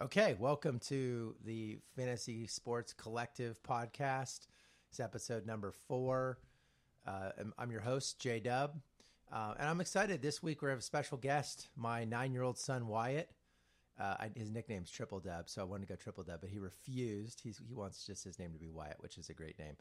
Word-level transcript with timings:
Okay, 0.00 0.36
welcome 0.38 0.78
to 0.78 1.34
the 1.44 1.76
Fantasy 1.96 2.46
Sports 2.46 2.92
Collective 2.92 3.60
podcast. 3.64 4.46
It's 4.90 5.00
episode 5.00 5.44
number 5.44 5.72
four. 5.72 6.38
Uh, 7.04 7.32
I'm- 7.58 7.70
your 7.72 7.80
host, 7.80 8.20
Jay 8.20 8.40
Dubb, 8.40 8.80
uh, 9.32 9.54
and 9.58 9.68
I'm 9.68 9.80
excited. 9.80 10.22
This 10.22 10.40
week 10.40 10.62
we 10.62 10.68
have 10.70 10.78
a 10.78 10.82
special 10.82 11.18
guest, 11.18 11.68
my 11.74 12.04
nine 12.04 12.32
year 12.32 12.42
old 12.42 12.58
son, 12.58 12.86
Wyatt. 12.86 13.28
Uh, 13.98 14.28
his 14.36 14.52
nickname's 14.52 14.88
Triple 14.88 15.18
Dub, 15.18 15.48
so 15.48 15.62
I 15.62 15.64
wanted 15.64 15.88
to 15.88 15.94
go 15.94 15.96
Triple 15.96 16.22
Dub, 16.22 16.42
but 16.42 16.50
he 16.50 16.60
refused. 16.60 17.40
He's, 17.40 17.60
he 17.66 17.74
wants 17.74 18.06
just 18.06 18.22
his 18.22 18.38
name 18.38 18.52
to 18.52 18.58
be 18.60 18.70
Wyatt, 18.70 19.00
which 19.00 19.18
is 19.18 19.30
a 19.30 19.34
great 19.34 19.58
name. 19.58 19.76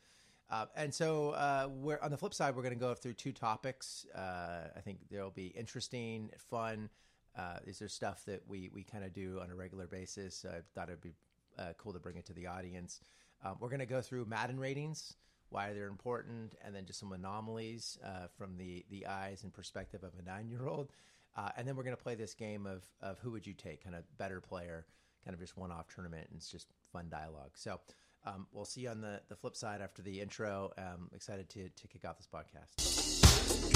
Uh, 0.50 0.66
and 0.76 0.92
so 0.92 1.32
uh, 1.32 1.70
we're 1.72 2.00
on 2.00 2.10
the 2.10 2.18
flip 2.18 2.34
side, 2.34 2.56
we're 2.56 2.64
going 2.64 2.74
to 2.74 2.80
go 2.80 2.96
through 2.96 3.14
two 3.14 3.34
topics. 3.34 4.08
Uh, 4.16 4.70
I 4.76 4.80
think 4.82 4.98
they'll 5.12 5.30
be 5.30 5.48
interesting, 5.48 6.32
fun. 6.50 6.90
Uh, 7.38 7.60
these 7.66 7.82
are 7.82 7.88
stuff 7.88 8.26
that 8.26 8.42
we 8.48 8.70
we 8.74 8.84
kind 8.84 9.04
of 9.04 9.14
do 9.14 9.40
on 9.42 9.50
a 9.52 9.56
regular 9.56 9.88
basis. 9.88 10.46
I 10.46 10.62
thought 10.74 10.90
it'd 10.90 11.02
be 11.02 11.14
uh, 11.58 11.74
cool 11.78 11.94
to 11.94 12.00
bring 12.00 12.18
it 12.18 12.26
to 12.28 12.34
the 12.34 12.48
audience. 12.48 13.02
Um, 13.44 13.58
we're 13.60 13.70
going 13.70 13.80
to 13.80 13.86
go 13.86 14.02
through 14.02 14.26
Madden 14.26 14.60
ratings, 14.60 15.16
why 15.50 15.74
they're 15.74 15.88
important, 15.88 16.56
and 16.64 16.76
then 16.76 16.86
just 16.86 17.00
some 17.00 17.12
anomalies 17.12 17.98
uh, 18.04 18.28
from 18.36 18.58
the 18.58 18.86
the 18.90 19.06
eyes 19.06 19.44
and 19.44 19.54
perspective 19.54 20.04
of 20.04 20.14
a 20.20 20.24
nine 20.24 20.50
year 20.50 20.68
old. 20.68 20.92
Uh, 21.36 21.50
and 21.56 21.68
then 21.68 21.76
we're 21.76 21.84
going 21.84 21.96
to 21.96 22.02
play 22.02 22.16
this 22.16 22.34
game 22.34 22.66
of 22.66 22.84
of 23.02 23.20
who 23.20 23.32
would 23.32 23.46
you 23.46 23.54
take, 23.54 23.84
kind 23.84 23.96
of 23.96 24.04
better 24.18 24.42
player, 24.42 24.86
kind 25.24 25.34
of 25.34 25.40
just 25.40 25.58
one 25.58 25.72
off 25.72 25.88
tournament, 25.94 26.28
and 26.30 26.38
it's 26.38 26.52
just 26.52 26.68
fun 26.92 27.08
dialogue. 27.10 27.52
So. 27.56 27.80
Um, 28.28 28.46
we'll 28.52 28.66
see 28.66 28.82
you 28.82 28.90
on 28.90 29.00
the, 29.00 29.22
the 29.30 29.36
flip 29.36 29.56
side 29.56 29.80
after 29.82 30.02
the 30.02 30.20
intro. 30.20 30.72
Um, 30.78 31.10
excited 31.16 31.50
to, 31.52 31.70
to 31.70 31.88
kick 31.88 32.04
off 32.04 32.18
this 32.18 32.28
podcast. 32.28 32.76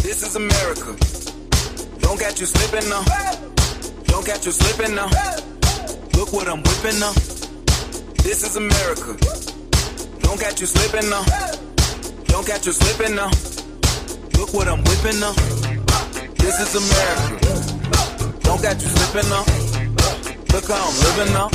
This 0.04 0.24
is 0.24 0.36
America. 0.36 0.92
Don't 2.00 2.20
catch 2.20 2.42
you 2.42 2.46
slipping 2.46 2.90
now. 2.90 3.04
Don't 4.06 4.26
catch 4.26 4.46
you 4.46 4.52
slipping 4.52 4.94
now. 4.94 5.08
Look 6.18 6.34
what 6.34 6.50
I'm 6.50 6.62
whipping 6.64 7.00
now. 7.00 7.14
This 8.24 8.44
is 8.44 8.58
America. 8.58 9.16
Don't 10.20 10.40
catch 10.40 10.60
you 10.60 10.68
slipping 10.68 11.10
now. 11.10 11.24
Don't 12.26 12.46
catch 12.46 12.66
you 12.66 12.74
slipping 12.74 13.16
now. 13.16 13.32
Look 14.38 14.54
what 14.54 14.68
I'm 14.68 14.84
whipping 14.84 15.20
now. 15.22 15.32
This 16.36 16.60
is 16.60 16.76
America. 16.76 17.40
Don't 18.42 18.62
catch 18.62 18.84
you 18.84 18.90
slipping 18.90 19.30
now. 19.30 19.46
Look 20.52 20.68
how 20.68 20.84
I'm 20.84 20.98
living 21.08 21.34
now. 21.34 21.48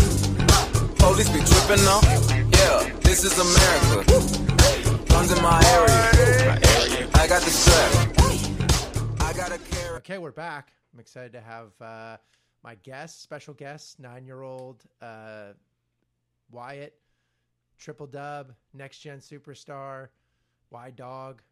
Police 0.96 1.28
be 1.28 1.40
tripping 1.44 1.84
now. 1.84 2.45
Yeah, 2.56 2.90
this 3.02 3.24
is 3.24 3.38
America. 3.38 4.04
Guns 5.08 5.30
in 5.32 5.42
my 5.42 5.60
area. 5.76 7.08
I 7.14 7.26
got 7.28 7.42
the 7.42 7.50
strap. 7.50 9.20
I 9.20 9.32
got 9.32 9.52
a 9.52 9.58
carry. 9.58 9.96
Okay, 9.98 10.18
we're 10.18 10.30
back. 10.30 10.72
I'm 10.92 11.00
excited 11.00 11.32
to 11.32 11.40
have 11.40 11.72
uh, 11.80 12.16
my 12.62 12.76
guest, 12.76 13.22
special 13.22 13.54
guest, 13.54 14.00
nine 14.00 14.24
year 14.24 14.42
old 14.42 14.84
uh, 15.02 15.52
Wyatt, 16.50 16.94
triple 17.78 18.06
dub, 18.06 18.52
next 18.72 19.00
gen 19.00 19.18
superstar, 19.18 20.08
Y 20.70 20.90
Dog. 20.96 21.42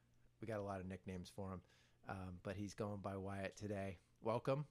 We 0.40 0.46
got 0.46 0.58
a 0.58 0.62
lot 0.62 0.80
of 0.80 0.86
nicknames 0.86 1.30
for 1.34 1.52
him, 1.52 1.60
um, 2.08 2.34
but 2.42 2.56
he's 2.56 2.74
going 2.74 3.00
by 3.02 3.16
Wyatt 3.16 3.56
today. 3.56 3.98
Welcome. 4.22 4.64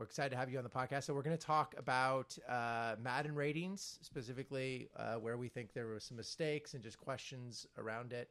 We're 0.00 0.06
excited 0.06 0.30
to 0.30 0.36
have 0.38 0.48
you 0.48 0.56
on 0.56 0.64
the 0.64 0.70
podcast. 0.70 1.02
So 1.02 1.12
we're 1.12 1.20
going 1.20 1.36
to 1.36 1.46
talk 1.46 1.74
about 1.76 2.34
uh, 2.48 2.94
Madden 3.02 3.34
ratings, 3.34 3.98
specifically 4.00 4.88
uh, 4.96 5.16
where 5.16 5.36
we 5.36 5.48
think 5.48 5.74
there 5.74 5.88
were 5.88 6.00
some 6.00 6.16
mistakes 6.16 6.72
and 6.72 6.82
just 6.82 6.98
questions 6.98 7.66
around 7.76 8.14
it, 8.14 8.30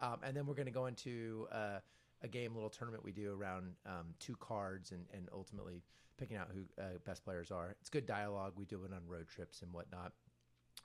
um, 0.00 0.20
and 0.22 0.34
then 0.34 0.46
we're 0.46 0.54
going 0.54 0.64
to 0.64 0.72
go 0.72 0.86
into 0.86 1.48
uh, 1.52 1.80
a 2.22 2.28
game, 2.28 2.54
little 2.54 2.70
tournament 2.70 3.04
we 3.04 3.12
do 3.12 3.30
around 3.30 3.74
um, 3.84 4.14
two 4.20 4.34
cards 4.36 4.92
and, 4.92 5.04
and 5.12 5.28
ultimately 5.34 5.82
picking 6.16 6.38
out 6.38 6.48
who 6.50 6.62
uh, 6.82 6.96
best 7.04 7.22
players 7.22 7.50
are. 7.50 7.76
It's 7.82 7.90
good 7.90 8.06
dialogue. 8.06 8.54
We 8.56 8.64
do 8.64 8.82
it 8.82 8.90
on 8.94 9.02
road 9.06 9.28
trips 9.28 9.60
and 9.60 9.70
whatnot. 9.70 10.12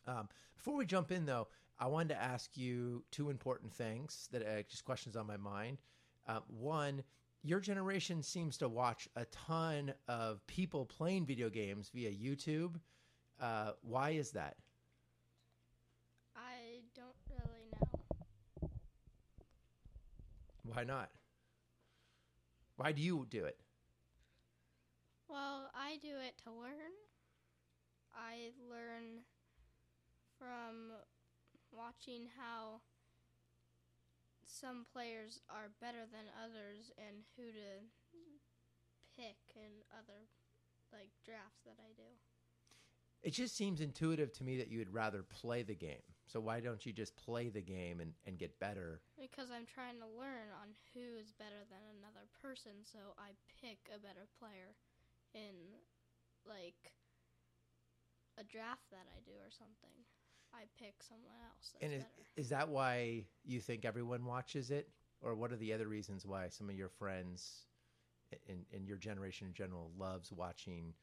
Um, 0.08 0.28
before 0.58 0.76
we 0.76 0.86
jump 0.86 1.10
in, 1.10 1.26
though, 1.26 1.48
I 1.80 1.88
wanted 1.88 2.10
to 2.16 2.22
ask 2.22 2.58
you 2.58 3.06
two 3.12 3.30
important 3.30 3.72
things 3.72 4.28
that 4.34 4.42
uh, 4.46 4.64
just 4.64 4.84
questions 4.84 5.16
on 5.16 5.26
my 5.26 5.38
mind. 5.38 5.78
Uh, 6.28 6.42
one, 6.50 7.04
your 7.44 7.60
generation 7.60 8.22
seems 8.24 8.58
to 8.58 8.68
watch 8.68 9.08
a 9.16 9.26
ton 9.26 9.94
of 10.08 10.46
people 10.48 10.86
playing 10.86 11.26
video 11.26 11.50
games 11.50 11.90
via 11.94 12.12
YouTube. 12.12 12.76
Uh, 13.40 13.72
why 13.82 14.12
is 14.12 14.32
that? 14.32 14.58
I 16.36 16.82
don't 16.96 17.16
really 17.30 17.70
know. 17.72 18.70
Why 20.64 20.84
not? 20.84 21.10
Why 22.76 22.92
do 22.92 23.02
you 23.02 23.26
do 23.30 23.46
it? 23.46 23.58
Well, 25.30 25.70
I 25.74 25.98
do 26.02 26.16
it 26.26 26.36
to 26.44 26.52
learn. 26.52 26.94
I 28.16 28.52
learn 28.70 29.22
from 30.38 30.92
watching 31.72 32.28
how 32.38 32.82
some 34.48 34.88
players 34.92 35.40
are 35.52 35.76
better 35.80 36.08
than 36.10 36.32
others 36.40 36.92
and 36.98 37.24
who 37.36 37.52
to 37.52 37.70
pick 39.16 39.38
in 39.56 39.84
other 39.92 40.26
like 40.92 41.12
drafts 41.24 41.62
that 41.68 41.78
I 41.80 41.92
do. 41.96 42.08
It 43.24 43.34
just 43.34 43.58
seems 43.58 43.82
intuitive 43.82 44.32
to 44.40 44.44
me 44.44 44.58
that 44.58 44.72
you 44.72 44.80
would 44.80 44.94
rather 44.94 45.22
play 45.24 45.64
the 45.64 45.76
game. 45.76 46.06
So 46.28 46.40
why 46.40 46.60
don't 46.60 46.86
you 46.86 46.94
just 46.94 47.16
play 47.16 47.50
the 47.50 47.62
game 47.62 48.00
and, 48.00 48.14
and 48.26 48.38
get 48.38 48.60
better? 48.60 49.02
Because 49.20 49.50
I'm 49.52 49.66
trying 49.66 50.00
to 50.00 50.08
learn 50.20 50.52
on 50.60 50.76
who 50.94 51.18
is 51.20 51.32
better 51.36 51.64
than 51.68 51.84
another 51.98 52.28
person, 52.40 52.84
so 52.84 53.16
I 53.18 53.36
pick 53.60 53.80
a 53.92 54.00
better 54.00 54.28
player 54.40 54.76
in 55.34 55.76
like 56.48 56.94
a 58.38 58.44
draft 58.44 58.88
that 58.92 59.08
I 59.12 59.20
do 59.26 59.34
or 59.40 59.52
something. 59.52 60.06
I 60.58 60.66
pick 60.84 60.96
someone 61.08 61.36
else 61.46 61.76
and 61.82 61.94
is, 61.94 62.04
better. 62.04 62.14
is 62.36 62.50
that 62.50 62.70
why 62.70 63.26
you 63.46 63.60
think 63.60 63.86
everyone 63.86 64.26
watches 64.26 64.72
it? 64.72 64.90
Or 65.22 65.36
what 65.36 65.52
are 65.52 65.58
the 65.58 65.74
other 65.74 65.88
reasons 65.88 66.26
why 66.26 66.48
some 66.50 66.70
of 66.70 66.76
your 66.76 66.90
friends 66.90 67.66
in, 68.48 68.66
in 68.72 68.86
your 68.86 68.98
generation 68.98 69.48
in 69.48 69.54
general 69.54 69.92
loves 69.98 70.32
watching 70.32 70.94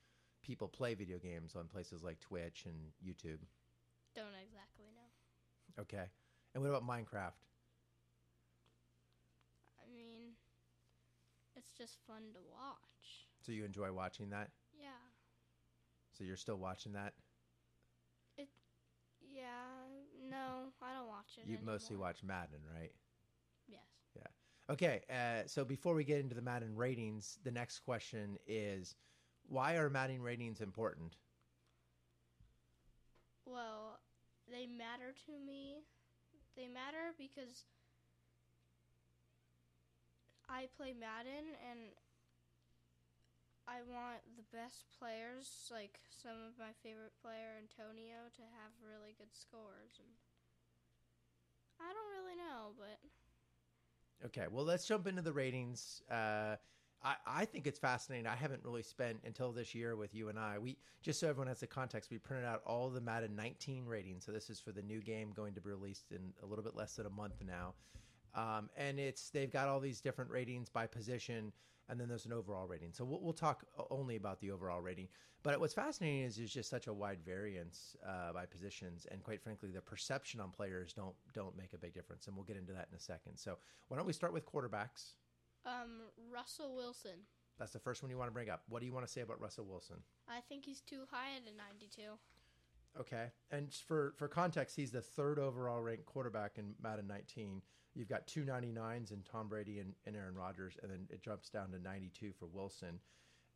people 0.43 0.69
play 0.69 0.94
video 0.94 1.19
games 1.19 1.56
on 1.56 1.66
places 1.66 2.03
like 2.03 2.20
Twitch 2.20 2.64
and 2.66 2.75
YouTube? 3.04 3.38
Don't 4.14 4.26
exactly 4.43 4.87
know. 4.94 5.82
Okay. 5.82 6.04
And 6.54 6.62
what 6.62 6.70
about 6.70 6.87
Minecraft? 6.87 7.43
I 9.82 9.93
mean, 9.93 10.34
it's 11.56 11.72
just 11.72 11.98
fun 12.06 12.22
to 12.34 12.41
watch. 12.53 13.28
So 13.44 13.53
you 13.53 13.64
enjoy 13.64 13.93
watching 13.93 14.31
that? 14.31 14.50
Yeah. 14.72 14.88
So 16.16 16.22
you're 16.22 16.37
still 16.37 16.56
watching 16.59 16.93
that? 16.93 17.14
Yeah. 19.34 20.30
No, 20.30 20.72
I 20.80 20.94
don't 20.94 21.08
watch 21.08 21.36
it. 21.38 21.48
You 21.48 21.58
mostly 21.64 21.96
watch 21.96 22.22
Madden, 22.22 22.60
right? 22.74 22.92
Yes. 23.68 23.80
Yeah. 24.16 24.72
Okay, 24.72 25.02
uh, 25.10 25.46
so 25.46 25.64
before 25.64 25.94
we 25.94 26.04
get 26.04 26.20
into 26.20 26.34
the 26.34 26.42
Madden 26.42 26.74
ratings, 26.76 27.38
the 27.44 27.50
next 27.50 27.80
question 27.80 28.38
is 28.46 28.94
why 29.48 29.74
are 29.74 29.90
Madden 29.90 30.22
ratings 30.22 30.60
important? 30.60 31.16
Well, 33.44 33.98
they 34.50 34.66
matter 34.66 35.12
to 35.26 35.32
me. 35.44 35.84
They 36.56 36.68
matter 36.68 37.12
because 37.18 37.64
I 40.48 40.68
play 40.76 40.94
Madden 40.98 41.52
and 41.70 41.80
I 43.66 43.80
want 43.88 44.20
the 44.36 44.44
best 44.52 44.84
players, 44.98 45.72
like 45.72 46.00
some 46.08 46.36
of 46.44 46.58
my 46.60 46.76
favorite 46.82 47.16
player 47.20 47.56
Antonio, 47.56 48.28
to 48.36 48.44
have 48.60 48.72
really 48.84 49.16
good 49.16 49.32
scores. 49.32 49.97
And 49.97 50.12
I 51.80 51.88
don't 51.88 52.12
really 52.12 52.36
know, 52.36 52.76
but 52.76 53.00
Okay, 54.25 54.47
well, 54.50 54.64
let's 54.64 54.86
jump 54.86 55.06
into 55.06 55.22
the 55.22 55.32
ratings. 55.32 56.02
Uh, 56.10 56.56
I, 57.02 57.16
I 57.26 57.44
think 57.44 57.66
it's 57.66 57.78
fascinating. 57.78 58.26
I 58.26 58.34
haven't 58.34 58.64
really 58.64 58.82
spent 58.82 59.19
until 59.25 59.52
this 59.52 59.75
year 59.75 59.96
with 59.96 60.14
you 60.14 60.31
and 60.31 60.38
I. 60.38 60.58
We 60.58 60.78
just 61.02 61.20
so 61.20 61.28
everyone 61.28 61.49
has 61.49 61.61
the 61.61 61.66
context, 61.66 62.11
we 62.11 62.19
printed 62.19 62.46
out 62.46 62.62
all 62.64 62.88
the 62.88 63.00
Madden 63.00 63.37
19 63.37 63.84
ratings. 63.84 64.25
So 64.25 64.32
this 64.32 64.49
is 64.49 64.58
for 64.61 64.72
the 64.72 64.82
new 64.82 65.02
game 65.02 65.32
going 65.34 65.55
to 65.55 65.61
be 65.61 65.69
released 65.69 66.12
in 66.12 66.32
a 66.43 66.46
little 66.46 66.64
bit 66.64 66.75
less 66.75 66.96
than 66.96 67.06
a 67.06 67.11
month 67.11 67.43
now. 67.46 67.75
Um, 68.34 68.70
and 68.76 68.99
it's 68.99 69.31
they've 69.31 69.52
got 69.52 69.69
all 69.69 69.81
these 69.81 70.00
different 70.00 70.31
ratings 70.31 70.69
by 70.69 70.87
position, 70.87 71.52
and 71.88 72.00
then 72.00 72.08
there's 72.08 72.26
an 72.26 72.32
overall 72.32 72.66
rating. 72.66 72.92
So 72.92 73.04
we'll, 73.04 73.20
we'll 73.20 73.32
talk 73.32 73.64
only 73.90 74.16
about 74.16 74.40
the 74.40 74.50
overall 74.50 74.81
rating. 74.81 75.08
But 75.42 75.60
what's 75.60 75.75
fascinating 75.75 76.22
is 76.22 76.36
there's 76.36 76.52
just 76.52 76.70
such 76.70 76.86
a 76.86 76.92
wide 76.92 77.19
variance 77.25 77.96
uh, 78.06 78.32
by 78.32 78.46
positions, 78.46 79.06
and 79.10 79.22
quite 79.22 79.42
frankly, 79.42 79.70
the 79.70 79.82
perception 79.82 80.40
on 80.40 80.50
players 80.50 80.92
don't 80.92 81.14
don't 81.34 81.56
make 81.56 81.75
a 81.75 81.78
big 81.78 81.92
difference. 81.92 82.26
And 82.26 82.34
we'll 82.36 82.46
get 82.46 82.56
into 82.56 82.72
that 82.72 82.88
in 82.90 82.96
a 82.96 83.00
second. 83.00 83.36
So 83.36 83.58
why 83.88 83.96
don't 83.96 84.06
we 84.06 84.12
start 84.12 84.32
with 84.32 84.46
quarterbacks? 84.46 85.14
um, 85.66 86.10
Russell 86.32 86.75
Wilson. 86.75 87.26
That's 87.58 87.72
the 87.72 87.78
first 87.78 88.02
one 88.02 88.10
you 88.10 88.19
want 88.19 88.28
to 88.28 88.32
bring 88.32 88.50
up. 88.50 88.62
What 88.69 88.80
do 88.80 88.87
you 88.87 88.92
want 88.92 89.06
to 89.06 89.12
say 89.12 89.20
about 89.20 89.40
Russell 89.40 89.64
Wilson? 89.64 89.96
I 90.28 90.40
think 90.48 90.64
he's 90.64 90.80
too 90.80 91.02
high 91.10 91.37
at 91.37 91.42
a 91.42 91.56
92. 91.56 92.02
Okay, 93.00 93.26
and 93.50 93.72
for 93.72 94.14
for 94.16 94.28
context, 94.28 94.76
he's 94.76 94.92
the 94.92 95.00
third 95.00 95.38
overall 95.38 95.80
ranked 95.80 96.06
quarterback 96.06 96.58
in 96.58 96.75
Madden 96.82 97.06
19. 97.06 97.62
You've 97.94 98.08
got 98.08 98.26
two 98.26 98.43
99s 98.43 99.12
in 99.12 99.23
Tom 99.31 99.49
Brady 99.49 99.79
and, 99.79 99.94
and 100.06 100.17
Aaron 100.17 100.35
Rodgers, 100.35 100.76
and 100.82 100.91
then 100.91 101.06
it 101.11 101.23
jumps 101.23 101.49
down 101.49 101.70
to 101.70 101.79
92 101.79 102.32
for 102.38 102.46
Wilson. 102.46 102.99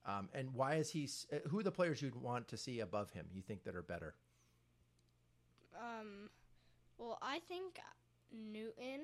Um, 0.06 0.28
and 0.32 0.54
why 0.54 0.76
is 0.76 0.90
he? 0.90 1.08
uh, 1.32 1.36
Who 1.48 1.58
are 1.58 1.62
the 1.62 1.72
players 1.72 2.00
you'd 2.00 2.14
want 2.14 2.48
to 2.48 2.56
see 2.56 2.80
above 2.80 3.10
him? 3.10 3.26
You 3.32 3.42
think 3.42 3.64
that 3.64 3.74
are 3.74 3.82
better? 3.82 4.14
Um, 5.76 6.30
well, 6.98 7.18
I 7.20 7.40
think 7.48 7.78
Newton 8.32 9.00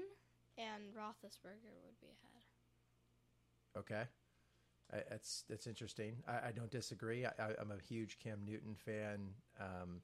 and 0.56 0.84
Roethlisberger 0.96 1.74
would 1.84 2.00
be 2.00 2.06
ahead. 2.06 2.42
Okay, 3.76 4.04
I, 4.92 5.02
that's 5.10 5.44
that's 5.48 5.66
interesting. 5.66 6.16
I, 6.28 6.48
I 6.48 6.52
don't 6.52 6.70
disagree. 6.70 7.26
I, 7.26 7.30
I, 7.38 7.50
I'm 7.60 7.72
a 7.72 7.80
huge 7.88 8.18
Cam 8.18 8.38
Newton 8.46 8.74
fan. 8.76 9.30
Um, 9.60 10.00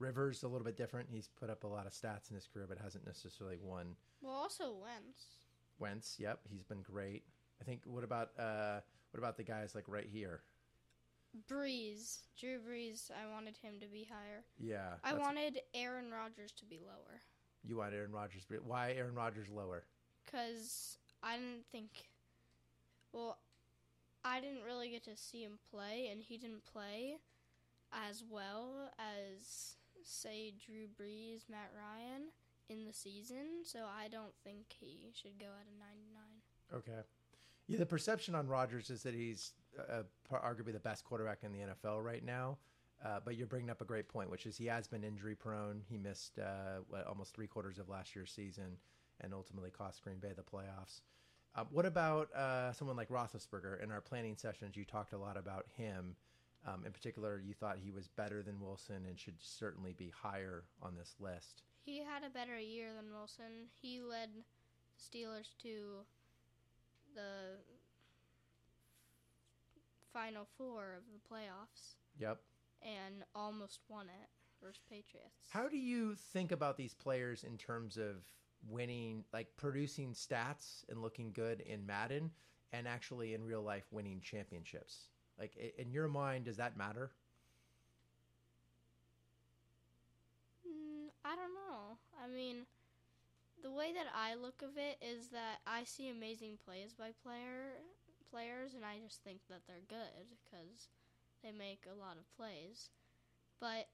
Rivers 0.00 0.42
a 0.42 0.48
little 0.48 0.64
bit 0.64 0.76
different. 0.76 1.08
He's 1.10 1.28
put 1.28 1.50
up 1.50 1.64
a 1.64 1.66
lot 1.66 1.86
of 1.86 1.92
stats 1.92 2.30
in 2.30 2.34
his 2.34 2.48
career, 2.52 2.66
but 2.68 2.78
hasn't 2.78 3.06
necessarily 3.06 3.58
won. 3.62 3.94
Well, 4.20 4.32
also 4.32 4.72
Wentz. 4.72 5.24
Wentz, 5.78 6.16
yep, 6.18 6.40
he's 6.50 6.64
been 6.64 6.82
great. 6.82 7.22
I 7.60 7.64
think. 7.64 7.82
What 7.84 8.04
about 8.04 8.30
uh, 8.38 8.80
what 9.12 9.18
about 9.18 9.36
the 9.36 9.44
guys 9.44 9.74
like 9.74 9.84
right 9.86 10.08
here? 10.10 10.40
Brees, 11.48 12.18
Drew 12.38 12.58
Brees. 12.58 13.10
I 13.10 13.32
wanted 13.32 13.56
him 13.56 13.74
to 13.80 13.86
be 13.86 14.08
higher. 14.10 14.42
Yeah, 14.58 14.94
I 15.04 15.14
wanted 15.14 15.60
Aaron 15.74 16.10
Rodgers 16.10 16.52
to 16.58 16.64
be 16.64 16.80
lower 16.84 17.20
you 17.62 17.76
want 17.76 17.92
Aaron 17.92 18.10
Rodgers. 18.10 18.46
Why 18.64 18.94
Aaron 18.96 19.14
Rodgers 19.14 19.48
lower? 19.48 19.84
because 20.30 20.98
I 21.22 21.36
didn't 21.36 21.66
think. 21.70 21.90
Well, 23.12 23.38
I 24.24 24.40
didn't 24.40 24.62
really 24.64 24.90
get 24.90 25.04
to 25.04 25.16
see 25.16 25.42
him 25.42 25.58
play, 25.70 26.08
and 26.10 26.22
he 26.22 26.38
didn't 26.38 26.64
play 26.64 27.16
as 27.92 28.22
well 28.28 28.90
as 28.98 29.74
say 30.04 30.52
Drew 30.64 30.86
Brees, 30.86 31.48
Matt 31.48 31.70
Ryan 31.76 32.28
in 32.68 32.84
the 32.84 32.92
season. 32.92 33.64
So 33.64 33.80
I 33.80 34.08
don't 34.08 34.34
think 34.44 34.66
he 34.68 35.12
should 35.12 35.38
go 35.38 35.46
at 35.46 35.66
a 35.66 35.78
99. 35.78 36.78
Okay. 36.78 37.06
Yeah, 37.66 37.78
the 37.78 37.86
perception 37.86 38.34
on 38.34 38.48
Rodgers 38.48 38.90
is 38.90 39.02
that 39.04 39.14
he's 39.14 39.52
uh, 39.78 40.02
arguably 40.32 40.72
the 40.72 40.80
best 40.80 41.04
quarterback 41.04 41.38
in 41.42 41.52
the 41.52 41.58
NFL 41.58 42.04
right 42.04 42.24
now. 42.24 42.58
Uh, 43.04 43.18
but 43.24 43.36
you're 43.36 43.46
bringing 43.46 43.70
up 43.70 43.80
a 43.80 43.84
great 43.84 44.08
point, 44.08 44.30
which 44.30 44.44
is 44.44 44.56
he 44.56 44.66
has 44.66 44.86
been 44.86 45.04
injury 45.04 45.34
prone. 45.34 45.82
He 45.88 45.96
missed 45.96 46.38
uh, 46.38 46.80
almost 47.08 47.34
three 47.34 47.46
quarters 47.46 47.78
of 47.78 47.88
last 47.88 48.14
year's 48.14 48.30
season 48.30 48.76
and 49.20 49.32
ultimately 49.32 49.70
cost 49.70 50.02
Green 50.02 50.18
Bay 50.18 50.32
the 50.36 50.42
playoffs. 50.42 51.00
Uh, 51.54 51.64
what 51.70 51.86
about 51.86 52.32
uh, 52.34 52.72
someone 52.72 52.96
like 52.96 53.08
Roethlisberger? 53.08 53.82
In 53.82 53.90
our 53.90 54.00
planning 54.00 54.36
sessions, 54.36 54.76
you 54.76 54.84
talked 54.84 55.12
a 55.12 55.18
lot 55.18 55.36
about 55.36 55.66
him. 55.76 56.14
Um, 56.66 56.84
in 56.84 56.92
particular, 56.92 57.40
you 57.42 57.54
thought 57.54 57.78
he 57.82 57.90
was 57.90 58.08
better 58.08 58.42
than 58.42 58.60
Wilson 58.60 59.06
and 59.08 59.18
should 59.18 59.40
certainly 59.40 59.94
be 59.94 60.12
higher 60.14 60.64
on 60.82 60.94
this 60.96 61.14
list. 61.18 61.62
He 61.84 61.98
had 61.98 62.22
a 62.24 62.30
better 62.30 62.58
year 62.58 62.88
than 62.94 63.12
Wilson. 63.12 63.68
He 63.80 64.00
led 64.02 64.28
the 64.34 64.42
Steelers 65.18 65.56
to 65.62 66.04
the 67.14 67.56
final 70.12 70.46
four 70.58 70.94
of 70.98 71.04
the 71.12 71.34
playoffs 71.34 71.94
Yep. 72.18 72.40
and 72.82 73.24
almost 73.34 73.80
won 73.88 74.06
it 74.08 74.28
versus 74.62 74.82
Patriots. 74.90 75.48
How 75.48 75.68
do 75.68 75.78
you 75.78 76.14
think 76.14 76.52
about 76.52 76.76
these 76.76 76.94
players 76.94 77.44
in 77.44 77.56
terms 77.56 77.96
of 77.96 78.16
winning, 78.68 79.24
like 79.32 79.56
producing 79.56 80.12
stats 80.12 80.84
and 80.90 81.00
looking 81.00 81.32
good 81.32 81.60
in 81.60 81.86
Madden, 81.86 82.30
and 82.72 82.86
actually 82.86 83.32
in 83.34 83.44
real 83.44 83.62
life 83.62 83.86
winning 83.90 84.20
championships? 84.20 85.08
Like 85.40 85.56
in 85.78 85.90
your 85.90 86.06
mind, 86.06 86.44
does 86.44 86.58
that 86.58 86.76
matter? 86.76 87.10
Mm, 90.68 91.08
I 91.24 91.34
don't 91.34 91.54
know. 91.54 91.96
I 92.22 92.28
mean, 92.28 92.66
the 93.62 93.70
way 93.70 93.92
that 93.94 94.06
I 94.14 94.34
look 94.34 94.60
of 94.62 94.76
it 94.76 94.98
is 95.00 95.28
that 95.28 95.60
I 95.66 95.84
see 95.84 96.10
amazing 96.10 96.58
plays 96.64 96.92
by 96.92 97.12
player 97.24 97.80
players, 98.30 98.74
and 98.74 98.84
I 98.84 98.98
just 99.02 99.24
think 99.24 99.40
that 99.48 99.62
they're 99.66 99.82
good 99.88 100.28
because 100.44 100.88
they 101.42 101.50
make 101.52 101.84
a 101.90 101.98
lot 101.98 102.16
of 102.18 102.36
plays. 102.36 102.90
But 103.60 103.88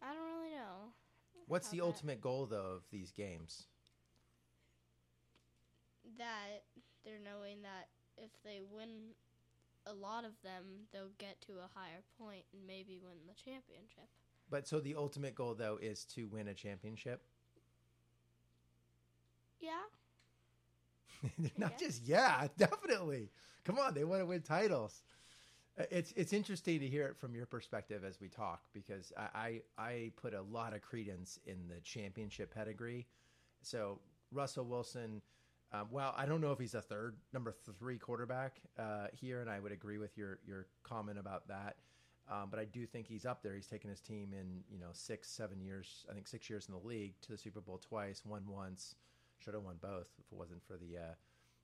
I 0.00 0.14
don't 0.14 0.30
really 0.38 0.54
know. 0.54 0.94
What's 1.48 1.70
the 1.70 1.78
that- 1.78 1.84
ultimate 1.84 2.20
goal 2.20 2.46
though 2.46 2.76
of 2.76 2.82
these 2.92 3.10
games? 3.10 3.66
that 6.16 6.64
they're 7.04 7.20
knowing 7.22 7.60
that 7.62 7.88
if 8.16 8.30
they 8.42 8.60
win 8.72 9.12
a 9.86 9.94
lot 9.94 10.24
of 10.24 10.32
them, 10.42 10.86
they'll 10.92 11.12
get 11.18 11.40
to 11.42 11.52
a 11.58 11.70
higher 11.74 12.02
point 12.18 12.44
and 12.52 12.66
maybe 12.66 12.98
win 13.02 13.18
the 13.26 13.34
championship. 13.34 14.08
But 14.50 14.66
so 14.66 14.80
the 14.80 14.94
ultimate 14.94 15.34
goal 15.34 15.54
though 15.54 15.78
is 15.80 16.04
to 16.06 16.26
win 16.28 16.48
a 16.48 16.54
championship. 16.54 17.22
Yeah, 19.60 19.88
Not 21.58 21.78
just 21.78 22.02
yeah, 22.04 22.46
definitely. 22.56 23.30
Come 23.64 23.78
on, 23.78 23.94
they 23.94 24.04
want 24.04 24.22
to 24.22 24.26
win 24.26 24.42
titles. 24.42 25.02
Uh, 25.78 25.84
It's 25.90 26.12
it's 26.16 26.32
interesting 26.32 26.80
to 26.80 26.86
hear 26.86 27.06
it 27.06 27.16
from 27.16 27.34
your 27.34 27.46
perspective 27.46 28.04
as 28.04 28.20
we 28.20 28.28
talk 28.28 28.62
because 28.72 29.12
I 29.16 29.62
I, 29.78 29.82
I 29.82 30.12
put 30.16 30.34
a 30.34 30.42
lot 30.42 30.74
of 30.74 30.82
credence 30.82 31.38
in 31.46 31.68
the 31.68 31.80
championship 31.82 32.54
pedigree. 32.54 33.06
So 33.62 34.00
Russell 34.32 34.66
Wilson, 34.66 35.22
um, 35.72 35.88
well, 35.90 36.14
I 36.16 36.24
don't 36.24 36.40
know 36.40 36.52
if 36.52 36.58
he's 36.58 36.74
a 36.74 36.80
third 36.80 37.16
number 37.34 37.54
three 37.78 37.98
quarterback 37.98 38.60
uh, 38.78 39.08
here, 39.12 39.40
and 39.40 39.50
I 39.50 39.60
would 39.60 39.72
agree 39.72 39.98
with 39.98 40.16
your 40.16 40.38
your 40.46 40.66
comment 40.82 41.18
about 41.18 41.46
that. 41.48 41.76
Um, 42.30 42.48
but 42.50 42.58
I 42.58 42.64
do 42.64 42.86
think 42.86 43.06
he's 43.06 43.24
up 43.24 43.42
there. 43.42 43.54
He's 43.54 43.66
taken 43.66 43.88
his 43.90 44.00
team 44.00 44.32
in 44.32 44.62
you 44.70 44.78
know 44.78 44.90
six, 44.92 45.28
seven 45.28 45.60
years. 45.60 46.06
I 46.10 46.14
think 46.14 46.26
six 46.26 46.48
years 46.48 46.68
in 46.68 46.74
the 46.74 46.86
league 46.86 47.14
to 47.22 47.32
the 47.32 47.38
Super 47.38 47.60
Bowl 47.60 47.78
twice, 47.78 48.22
won 48.24 48.44
once. 48.48 48.94
Should 49.38 49.54
have 49.54 49.62
won 49.62 49.76
both 49.80 50.08
if 50.18 50.24
it 50.32 50.36
wasn't 50.36 50.62
for 50.66 50.76
the 50.78 50.98
uh, 50.98 51.14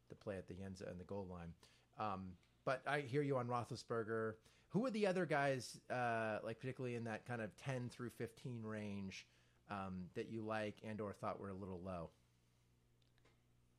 the 0.09 0.15
play 0.15 0.37
at 0.37 0.49
the 0.49 0.62
end 0.62 0.83
and 0.87 1.01
the 1.01 1.05
goal 1.05 1.27
line. 1.31 1.53
Um, 1.99 2.33
but 2.65 2.83
I 2.87 3.01
hear 3.01 3.23
you 3.23 3.37
on 3.39 3.47
Roethlisberger. 3.47 4.35
Who 4.69 4.85
are 4.85 4.91
the 4.91 5.06
other 5.06 5.25
guys, 5.25 5.79
uh, 5.91 6.39
like 6.45 6.59
particularly 6.59 6.97
in 6.97 7.05
that 7.05 7.27
kind 7.27 7.41
of 7.41 7.56
ten 7.56 7.89
through 7.89 8.11
fifteen 8.11 8.62
range, 8.62 9.27
um, 9.71 10.05
that 10.15 10.29
you 10.31 10.43
like 10.43 10.77
and 10.87 11.01
or 11.01 11.12
thought 11.12 11.41
were 11.41 11.51
a 11.51 11.55
little 11.55 11.81
low? 11.85 12.11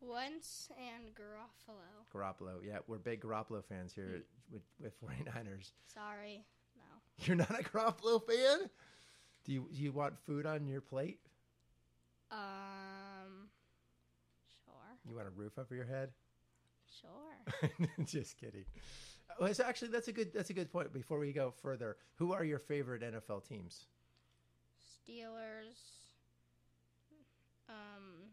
Wentz 0.09 0.69
and 0.77 1.13
Garofalo. 1.15 2.05
Garoppolo, 2.13 2.59
yeah, 2.65 2.79
we're 2.87 2.97
big 2.97 3.21
Garoppolo 3.21 3.63
fans 3.63 3.93
here 3.93 4.23
with, 4.51 4.61
with 4.81 4.93
49ers. 5.03 5.71
Sorry, 5.93 6.43
no. 6.77 6.83
You're 7.25 7.35
not 7.37 7.51
a 7.59 7.63
Garoppolo 7.63 8.21
fan? 8.25 8.69
Do 9.45 9.51
you 9.53 9.67
do 9.73 9.81
you 9.81 9.91
want 9.91 10.17
food 10.25 10.45
on 10.45 10.67
your 10.67 10.81
plate? 10.81 11.19
Um, 12.31 13.47
sure, 14.65 14.73
You 15.07 15.15
want 15.15 15.27
a 15.27 15.31
roof 15.31 15.53
over 15.57 15.75
your 15.75 15.85
head? 15.85 16.09
sure. 17.01 17.87
Just 18.05 18.37
kidding. 18.37 18.65
Well, 19.39 19.49
it's 19.49 19.59
actually 19.59 19.89
that's 19.89 20.07
a 20.07 20.11
good 20.13 20.33
that's 20.33 20.49
a 20.49 20.53
good 20.53 20.71
point. 20.71 20.93
Before 20.93 21.19
we 21.19 21.31
go 21.33 21.51
further, 21.61 21.97
who 22.15 22.33
are 22.33 22.43
your 22.43 22.59
favorite 22.59 23.01
NFL 23.03 23.47
teams? 23.47 23.85
Steelers. 25.07 25.77
Um. 27.69 28.29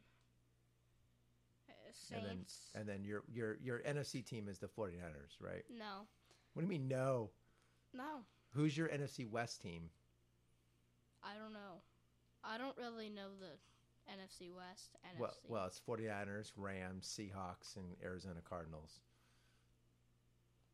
Uh, 2.12 2.16
And 2.16 2.26
then 2.26 2.46
and 2.74 2.88
then 2.88 3.04
your 3.04 3.22
your 3.32 3.56
your 3.62 3.80
NFC 3.80 4.24
team 4.24 4.48
is 4.48 4.58
the 4.58 4.68
49ers, 4.68 5.40
right? 5.40 5.64
no, 5.70 6.06
What 6.52 6.62
do 6.62 6.66
you 6.66 6.78
mean 6.78 6.88
no? 6.88 7.30
no, 7.94 8.24
Who's 8.54 8.76
your 8.76 8.88
NFC 8.88 9.28
West 9.28 9.60
team? 9.62 9.90
I 11.22 11.34
don't 11.40 11.52
know. 11.52 11.80
I 12.44 12.58
don't 12.58 12.76
really 12.76 13.08
know 13.08 13.28
the 13.38 13.56
NFC 14.12 14.50
West. 14.54 14.90
NFC. 15.06 15.20
Well, 15.20 15.34
well, 15.46 15.66
it's 15.66 15.80
49ers, 15.88 16.52
Rams, 16.56 17.06
Seahawks, 17.06 17.76
and 17.76 17.84
Arizona 18.02 18.40
Cardinals. 18.48 19.00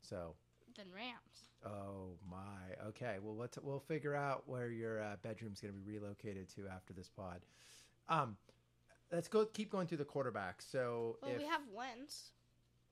So, 0.01 0.33
then 0.75 0.87
Rams. 0.95 1.45
oh 1.65 2.13
my. 2.29 2.85
Okay, 2.87 3.17
well, 3.21 3.35
let's 3.35 3.57
we'll 3.61 3.79
figure 3.79 4.15
out 4.15 4.43
where 4.47 4.69
your 4.69 5.01
uh, 5.01 5.15
bedroom's 5.21 5.61
going 5.61 5.73
to 5.73 5.79
be 5.79 5.91
relocated 5.93 6.49
to 6.55 6.67
after 6.67 6.93
this 6.93 7.09
pod. 7.09 7.41
Um, 8.07 8.37
let's 9.11 9.27
go. 9.27 9.45
Keep 9.45 9.71
going 9.71 9.87
through 9.87 9.97
the 9.99 10.05
quarterbacks. 10.05 10.69
So, 10.71 11.17
Well, 11.21 11.31
if 11.31 11.37
we 11.37 11.45
have 11.45 11.61
Wentz. 11.73 12.31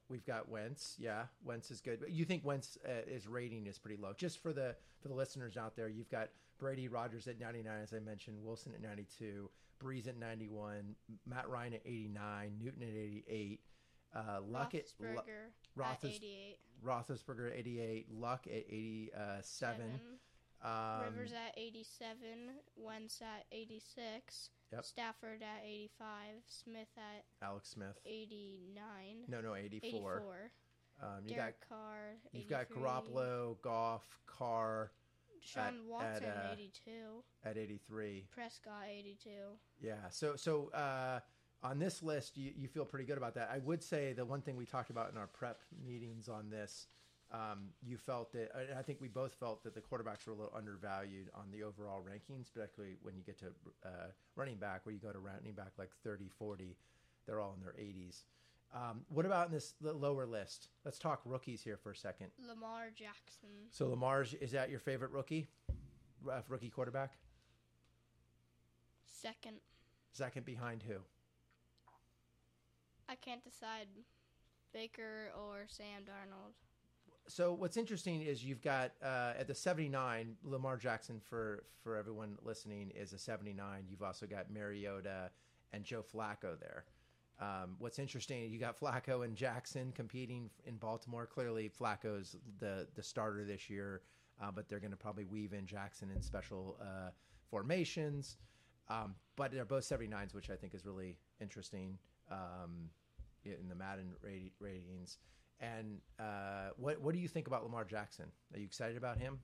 we've 0.09 0.25
got 0.25 0.49
Wentz, 0.49 0.95
yeah, 0.99 1.23
Wentz 1.43 1.71
is 1.71 1.81
good. 1.81 1.99
But 1.99 2.11
you 2.11 2.25
think 2.25 2.45
Wentz 2.45 2.77
uh, 2.85 3.09
his 3.09 3.27
rating 3.27 3.67
is 3.67 3.77
pretty 3.77 4.01
low? 4.01 4.13
Just 4.17 4.41
for 4.41 4.53
the 4.53 4.75
for 5.01 5.07
the 5.09 5.13
listeners 5.15 5.57
out 5.57 5.75
there, 5.75 5.87
you've 5.89 6.09
got 6.09 6.29
Brady 6.59 6.87
Rodgers 6.87 7.27
at 7.27 7.39
99, 7.39 7.71
as 7.83 7.93
I 7.93 7.99
mentioned, 7.99 8.43
Wilson 8.43 8.73
at 8.73 8.81
92, 8.81 9.49
Brees 9.83 10.07
at 10.07 10.17
91, 10.17 10.95
Matt 11.27 11.47
Ryan 11.49 11.73
at 11.75 11.81
89, 11.85 12.57
Newton 12.59 12.81
at 12.81 12.89
88, 12.89 13.59
uh, 14.15 14.39
Luck 14.47 14.73
at 14.73 14.85
Lu- 14.99 15.05
Roethlisberger 15.07 15.19
at 15.19 16.01
Roethlis- 16.01 16.15
88. 16.15 16.59
Roethlisberger 16.83 17.51
at 17.51 17.57
88, 17.57 18.11
Luck 18.11 18.47
at 18.47 18.53
87, 18.69 19.43
Seven. 19.43 19.99
Um, 20.63 21.13
Rivers 21.13 21.31
at 21.33 21.53
87. 21.57 22.19
Wentz 22.75 23.21
at 23.21 23.45
86. 23.51 24.49
Yep. 24.71 24.83
Stafford 24.85 25.41
at 25.41 25.63
85. 25.63 26.09
Smith 26.47 26.87
at 26.97 27.23
Alex 27.41 27.69
Smith. 27.69 27.97
89. 28.05 28.81
No, 29.27 29.41
no, 29.41 29.55
84. 29.55 29.87
84. 29.87 30.51
Um, 31.01 31.09
you 31.27 31.35
Derek 31.35 31.59
got 31.59 31.69
Carr. 31.69 32.15
you've 32.33 32.49
got 32.49 32.61
83. 32.71 32.81
Garoppolo, 32.81 33.61
Goff, 33.61 34.19
Carr 34.25 34.91
Sean 35.41 35.63
at- 35.65 35.73
Watson 35.87 36.23
at, 36.25 36.45
uh, 36.49 36.53
82. 36.53 36.91
at 37.45 37.57
83. 37.57 38.27
Prescott 38.31 38.85
82. 38.89 39.29
Yeah. 39.79 39.95
So 40.09 40.35
so 40.35 40.69
uh, 40.73 41.19
on 41.63 41.77
this 41.79 42.01
list, 42.01 42.35
you, 42.37 42.51
you 42.55 42.67
feel 42.67 42.83
pretty 42.83 43.05
good 43.05 43.17
about 43.17 43.35
that. 43.35 43.49
I 43.53 43.59
would 43.59 43.83
say 43.83 44.13
the 44.13 44.25
one 44.25 44.41
thing 44.41 44.55
we 44.57 44.65
talked 44.65 44.89
about 44.89 45.11
in 45.11 45.17
our 45.17 45.27
prep 45.27 45.61
meetings 45.85 46.27
on 46.29 46.49
this 46.49 46.87
Um, 47.31 47.69
you 47.85 47.97
felt 47.97 48.31
that, 48.31 48.51
and 48.55 48.79
I 48.79 48.81
think 48.81 49.01
we 49.01 49.09
both 49.09 49.33
felt 49.33 49.61
that 49.63 49.75
the 49.75 49.81
quarterbacks 49.81 50.25
were 50.25 50.33
a 50.33 50.35
little 50.35 50.53
undervalued 50.55 51.29
on 51.33 51.51
the 51.51 51.63
overall 51.63 52.01
rankings, 52.01 52.45
particularly 52.53 52.95
when 53.01 53.17
you 53.17 53.23
get 53.23 53.37
to 53.39 53.47
uh, 53.85 53.89
running 54.35 54.55
back, 54.55 54.85
where 54.85 54.93
you 54.93 55.01
go 55.01 55.11
to 55.11 55.19
running 55.19 55.51
back 55.53 55.73
like 55.77 55.89
30, 56.03 56.29
40, 56.39 56.77
they're 57.25 57.41
all 57.41 57.53
in 57.53 57.61
their 57.61 57.73
80s. 57.73 58.23
Um, 58.73 59.01
what 59.09 59.25
about 59.25 59.47
in 59.47 59.53
this 59.53 59.73
lower 59.81 60.25
list? 60.25 60.69
Let's 60.85 60.99
talk 60.99 61.21
rookies 61.25 61.61
here 61.61 61.77
for 61.77 61.91
a 61.91 61.95
second. 61.95 62.27
Lamar 62.47 62.89
Jackson. 62.95 63.49
So 63.71 63.87
Lamar, 63.87 64.25
is 64.39 64.51
that 64.51 64.69
your 64.69 64.79
favorite 64.79 65.11
rookie? 65.11 65.47
Rookie 66.47 66.69
quarterback? 66.69 67.13
Second. 69.05 69.57
Second 70.11 70.45
behind 70.45 70.83
who? 70.83 70.95
I 73.09 73.15
can't 73.15 73.43
decide 73.43 73.87
Baker 74.73 75.31
or 75.37 75.65
Sam 75.67 76.03
Darnold. 76.03 76.53
So 77.27 77.53
what's 77.53 77.75
interesting 77.75 78.21
is 78.21 78.43
you've 78.43 78.61
got 78.61 78.93
uh, 79.03 79.33
at 79.37 79.47
the 79.47 79.55
79, 79.55 80.35
Lamar 80.43 80.77
Jackson 80.77 81.19
for 81.19 81.63
for 81.83 81.97
everyone 81.97 82.37
listening 82.43 82.91
is 82.95 83.13
a 83.13 83.17
79. 83.17 83.85
You've 83.89 84.01
also 84.01 84.25
got 84.25 84.49
Mariota 84.49 85.31
and 85.73 85.83
Joe 85.83 86.03
Flacco 86.03 86.57
there. 86.59 86.85
Um, 87.39 87.75
what's 87.79 87.99
interesting, 87.99 88.49
you 88.49 88.59
got 88.59 88.79
Flacco 88.79 89.23
and 89.23 89.35
Jackson 89.35 89.91
competing 89.91 90.49
in 90.65 90.77
Baltimore. 90.77 91.27
Clearly, 91.27 91.69
Flacco's 91.69 92.37
the 92.59 92.87
the 92.95 93.03
starter 93.03 93.43
this 93.43 93.69
year, 93.69 94.01
uh, 94.41 94.49
but 94.49 94.69
they're 94.69 94.79
going 94.79 94.91
to 94.91 94.97
probably 94.97 95.25
weave 95.25 95.53
in 95.53 95.65
Jackson 95.65 96.09
in 96.15 96.21
special 96.21 96.77
uh, 96.81 97.09
formations. 97.49 98.37
Um, 98.89 99.15
but 99.35 99.51
they're 99.51 99.65
both 99.65 99.83
79s, 99.83 100.33
which 100.33 100.49
I 100.49 100.55
think 100.55 100.73
is 100.73 100.85
really 100.85 101.17
interesting 101.41 101.97
um, 102.31 102.89
in 103.43 103.67
the 103.67 103.75
Madden 103.75 104.13
rati- 104.23 104.53
ratings. 104.59 105.17
And 105.59 105.99
uh, 106.19 106.69
what 106.77 107.01
what 107.01 107.13
do 107.13 107.19
you 107.19 107.27
think 107.27 107.47
about 107.47 107.63
Lamar 107.63 107.85
Jackson? 107.85 108.25
Are 108.53 108.59
you 108.59 108.65
excited 108.65 108.97
about 108.97 109.17
him? 109.17 109.39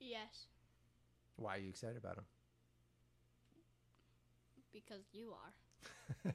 Yes, 0.00 0.48
Why 1.36 1.56
are 1.56 1.58
you 1.58 1.70
excited 1.70 1.96
about 1.96 2.18
him? 2.18 2.24
because 4.72 5.04
you 5.12 5.32
are. 5.32 5.52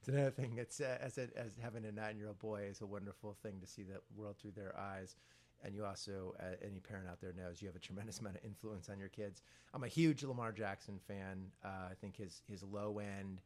It's 0.00 0.08
another 0.08 0.30
thing. 0.30 0.56
It's 0.58 0.80
uh, 0.80 0.96
as 1.00 1.18
a, 1.18 1.28
as 1.36 1.52
having 1.60 1.84
a 1.84 1.92
nine 1.92 2.16
year 2.16 2.28
old 2.28 2.38
boy 2.38 2.62
is 2.70 2.80
a 2.80 2.86
wonderful 2.86 3.34
thing 3.42 3.60
to 3.60 3.66
see 3.66 3.82
the 3.82 4.00
world 4.16 4.36
through 4.40 4.52
their 4.52 4.74
eyes. 4.78 5.16
And 5.62 5.74
you 5.74 5.84
also, 5.84 6.34
uh, 6.40 6.56
any 6.64 6.80
parent 6.80 7.06
out 7.06 7.20
there 7.20 7.34
knows, 7.36 7.60
you 7.60 7.68
have 7.68 7.76
a 7.76 7.80
tremendous 7.80 8.18
amount 8.18 8.36
of 8.36 8.44
influence 8.44 8.88
on 8.88 8.98
your 8.98 9.10
kids. 9.10 9.42
I'm 9.74 9.84
a 9.84 9.88
huge 9.88 10.24
Lamar 10.24 10.52
Jackson 10.52 10.98
fan. 11.06 11.48
Uh, 11.62 11.88
I 11.90 11.94
think 12.00 12.16
his 12.16 12.42
his 12.48 12.62
low 12.62 12.98
end 12.98 13.42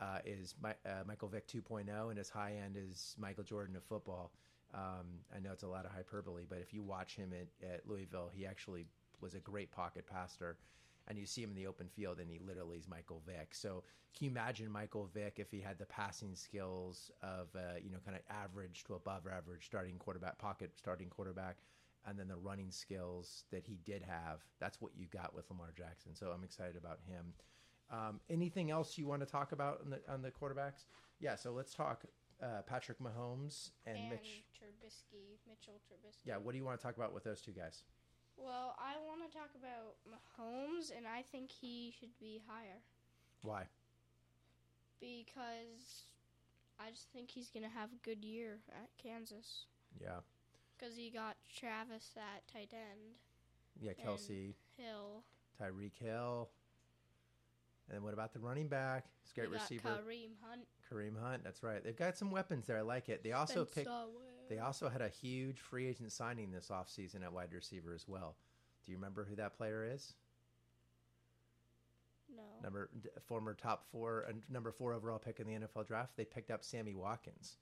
uh, 0.00 0.18
is 0.24 0.54
my, 0.60 0.74
uh, 0.86 1.04
Michael 1.06 1.28
Vick 1.28 1.46
2.0, 1.46 2.08
and 2.08 2.18
his 2.18 2.28
high 2.28 2.54
end 2.64 2.76
is 2.76 3.14
Michael 3.18 3.44
Jordan 3.44 3.76
of 3.76 3.84
football. 3.84 4.32
Um, 4.74 5.20
I 5.34 5.38
know 5.38 5.52
it's 5.52 5.62
a 5.62 5.68
lot 5.68 5.84
of 5.84 5.92
hyperbole, 5.92 6.44
but 6.48 6.58
if 6.58 6.74
you 6.74 6.82
watch 6.82 7.14
him 7.16 7.32
at, 7.32 7.66
at 7.66 7.86
Louisville, 7.86 8.30
he 8.34 8.44
actually 8.44 8.86
was 9.20 9.34
a 9.34 9.40
great 9.40 9.70
pocket 9.70 10.04
passer 10.06 10.56
and 11.08 11.18
you 11.18 11.26
see 11.26 11.42
him 11.42 11.50
in 11.50 11.56
the 11.56 11.66
open 11.66 11.88
field 11.88 12.18
and 12.18 12.30
he 12.30 12.38
literally 12.38 12.78
is 12.78 12.88
Michael 12.88 13.22
Vick. 13.26 13.54
So 13.54 13.84
can 14.16 14.26
you 14.26 14.30
imagine 14.30 14.70
Michael 14.70 15.08
Vick 15.12 15.34
if 15.38 15.50
he 15.50 15.60
had 15.60 15.78
the 15.78 15.86
passing 15.86 16.34
skills 16.34 17.10
of 17.22 17.48
uh, 17.54 17.78
you 17.82 17.90
know 17.90 17.98
kind 18.04 18.16
of 18.16 18.22
average 18.30 18.84
to 18.84 18.94
above 18.94 19.22
average 19.26 19.66
starting 19.66 19.96
quarterback, 19.98 20.38
pocket 20.38 20.72
starting 20.76 21.08
quarterback, 21.08 21.56
and 22.06 22.18
then 22.18 22.28
the 22.28 22.36
running 22.36 22.70
skills 22.70 23.44
that 23.50 23.64
he 23.64 23.78
did 23.84 24.02
have? 24.02 24.40
That's 24.60 24.80
what 24.80 24.92
you 24.96 25.06
got 25.06 25.34
with 25.34 25.50
Lamar 25.50 25.72
Jackson. 25.76 26.14
So 26.14 26.28
I'm 26.28 26.44
excited 26.44 26.76
about 26.76 27.00
him. 27.06 27.34
Um, 27.90 28.20
anything 28.30 28.70
else 28.70 28.96
you 28.98 29.06
want 29.06 29.20
to 29.20 29.26
talk 29.26 29.52
about 29.52 29.80
on 29.84 29.90
the 29.90 30.00
on 30.12 30.22
the 30.22 30.30
quarterbacks? 30.30 30.84
Yeah. 31.20 31.36
So 31.36 31.52
let's 31.52 31.74
talk 31.74 32.04
uh, 32.42 32.62
Patrick 32.66 32.98
Mahomes 32.98 33.70
and, 33.86 33.96
And, 33.96 34.10
Mitch. 34.10 34.44
Trubisky, 34.58 35.38
Mitchell 35.48 35.80
Trubisky. 35.88 36.18
Yeah. 36.24 36.36
What 36.38 36.52
do 36.52 36.58
you 36.58 36.64
want 36.64 36.78
to 36.78 36.82
talk 36.86 36.96
about 36.96 37.12
with 37.14 37.24
those 37.24 37.40
two 37.40 37.52
guys? 37.52 37.84
Well, 38.36 38.74
I 38.78 38.94
want 39.06 39.20
to 39.30 39.36
talk 39.36 39.50
about 39.56 39.94
Mahomes, 40.08 40.90
and 40.96 41.06
I 41.06 41.22
think 41.22 41.50
he 41.52 41.94
should 41.98 42.18
be 42.18 42.40
higher 42.48 42.80
Why? 43.42 43.66
because 45.00 46.04
I 46.80 46.90
just 46.90 47.08
think 47.12 47.30
he's 47.30 47.50
gonna 47.50 47.68
have 47.68 47.90
a 47.92 48.04
good 48.04 48.24
year 48.24 48.58
at 48.70 48.88
Kansas 49.00 49.66
Yeah. 50.00 50.20
because 50.76 50.96
he 50.96 51.10
got 51.10 51.36
Travis 51.54 52.16
at 52.16 52.46
tight 52.48 52.72
end, 52.72 53.18
Yeah. 53.80 53.92
Kelce. 53.92 54.54
Hill, 54.76 55.22
Tyreek 55.60 55.94
Hill. 55.96 56.50
And 57.88 57.96
then 57.96 58.02
what 58.02 58.14
about 58.14 58.32
the 58.32 58.40
running 58.40 58.68
back? 58.68 59.04
It's 59.22 59.32
great 59.32 59.50
we 59.50 59.56
receiver, 59.56 59.88
Kareem 59.88 60.30
Hunt. 60.42 60.62
Kareem 60.90 61.20
Hunt. 61.20 61.44
That's 61.44 61.62
right. 61.62 61.82
They've 61.84 61.96
got 61.96 62.16
some 62.16 62.30
weapons 62.30 62.66
there. 62.66 62.78
I 62.78 62.82
like 62.82 63.08
it. 63.08 63.22
They 63.22 63.32
also 63.32 63.64
picked. 63.64 63.86
Spencer 63.86 63.90
Ware. 63.90 64.24
They 64.48 64.58
also 64.58 64.88
had 64.88 65.00
a 65.00 65.08
huge 65.08 65.58
free 65.58 65.86
agent 65.86 66.12
signing 66.12 66.50
this 66.50 66.68
offseason 66.68 67.22
at 67.22 67.32
wide 67.32 67.52
receiver 67.52 67.94
as 67.94 68.06
well. 68.06 68.36
Do 68.84 68.92
you 68.92 68.98
remember 68.98 69.24
who 69.24 69.36
that 69.36 69.56
player 69.56 69.86
is? 69.90 70.14
no. 72.34 72.42
Number 72.62 72.90
former 73.26 73.54
top 73.54 73.84
four 73.90 74.24
and 74.28 74.42
number 74.50 74.72
four 74.72 74.92
overall 74.92 75.18
pick 75.18 75.40
in 75.40 75.46
the 75.46 75.66
NFL 75.66 75.86
draft. 75.86 76.16
They 76.16 76.24
picked 76.24 76.50
up 76.50 76.64
Sammy 76.64 76.94
Watkins. 76.94 77.56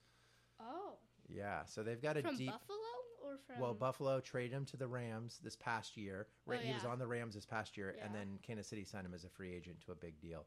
Oh, 0.60 0.94
Yeah, 1.28 1.64
so 1.64 1.82
they've 1.82 2.00
got 2.00 2.16
a 2.16 2.22
from 2.22 2.36
deep. 2.36 2.50
Buffalo 2.50 2.78
or 3.22 3.38
from? 3.46 3.60
Well, 3.60 3.74
Buffalo 3.74 4.20
traded 4.20 4.52
him 4.52 4.64
to 4.66 4.76
the 4.76 4.86
Rams 4.88 5.38
this 5.42 5.56
past 5.56 5.96
year. 5.96 6.26
Oh, 6.48 6.52
He 6.52 6.72
was 6.72 6.82
yeah. 6.84 6.90
on 6.90 6.98
the 6.98 7.06
Rams 7.06 7.34
this 7.34 7.46
past 7.46 7.76
year, 7.76 7.96
and 8.02 8.14
then 8.14 8.38
Kansas 8.42 8.66
City 8.68 8.84
signed 8.84 9.06
him 9.06 9.14
as 9.14 9.24
a 9.24 9.28
free 9.28 9.52
agent 9.54 9.80
to 9.86 9.92
a 9.92 9.94
big 9.96 10.20
deal. 10.20 10.46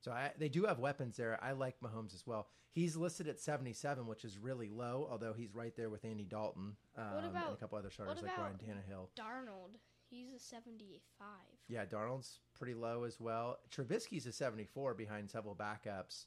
So 0.00 0.10
I, 0.10 0.32
they 0.38 0.48
do 0.48 0.64
have 0.64 0.78
weapons 0.80 1.16
there. 1.16 1.38
I 1.42 1.52
like 1.52 1.76
Mahomes 1.80 2.12
as 2.14 2.26
well. 2.26 2.48
He's 2.72 2.96
listed 2.96 3.28
at 3.28 3.38
77, 3.38 4.06
which 4.06 4.24
is 4.24 4.36
really 4.38 4.68
low, 4.68 5.06
although 5.10 5.32
he's 5.32 5.54
right 5.54 5.76
there 5.76 5.90
with 5.90 6.04
Andy 6.04 6.24
Dalton 6.24 6.74
um, 6.96 7.04
and 7.18 7.26
a 7.26 7.28
about- 7.30 7.60
couple 7.60 7.78
other 7.78 7.90
starters 7.90 8.16
what 8.16 8.24
like 8.24 8.36
Ryan 8.38 8.54
about- 8.54 8.66
Tannehill. 8.66 9.08
Darnold. 9.16 9.76
He's 10.10 10.30
a 10.34 10.38
seventy-five. 10.38 11.26
Yeah, 11.68 11.86
Darnold's 11.86 12.40
pretty 12.54 12.74
low 12.74 13.04
as 13.04 13.18
well. 13.18 13.58
Trubisky's 13.70 14.26
a 14.26 14.32
74 14.32 14.92
behind 14.92 15.30
several 15.30 15.54
backups, 15.54 16.26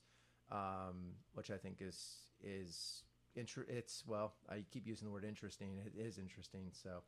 um, 0.51 1.11
which 1.33 1.51
I 1.51 1.57
think 1.57 1.77
is 1.81 2.27
is 2.43 3.03
inter- 3.35 3.65
it's 3.67 4.03
well. 4.07 4.33
I 4.49 4.63
keep 4.71 4.85
using 4.87 5.05
the 5.07 5.11
word 5.11 5.23
interesting. 5.25 5.79
It 5.85 5.99
is 5.99 6.17
interesting, 6.17 6.71
so 6.71 7.01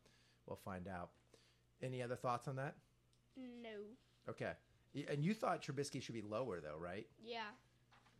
we'll 0.45 0.57
find 0.57 0.87
out. 0.87 1.09
Any 1.81 2.01
other 2.01 2.15
thoughts 2.15 2.47
on 2.47 2.55
that? 2.55 2.75
No. 3.37 3.69
Okay, 4.29 4.51
and 5.09 5.23
you 5.23 5.33
thought 5.33 5.61
Trubisky 5.61 6.01
should 6.01 6.15
be 6.15 6.21
lower 6.23 6.59
though, 6.59 6.77
right? 6.79 7.05
Yeah, 7.23 7.41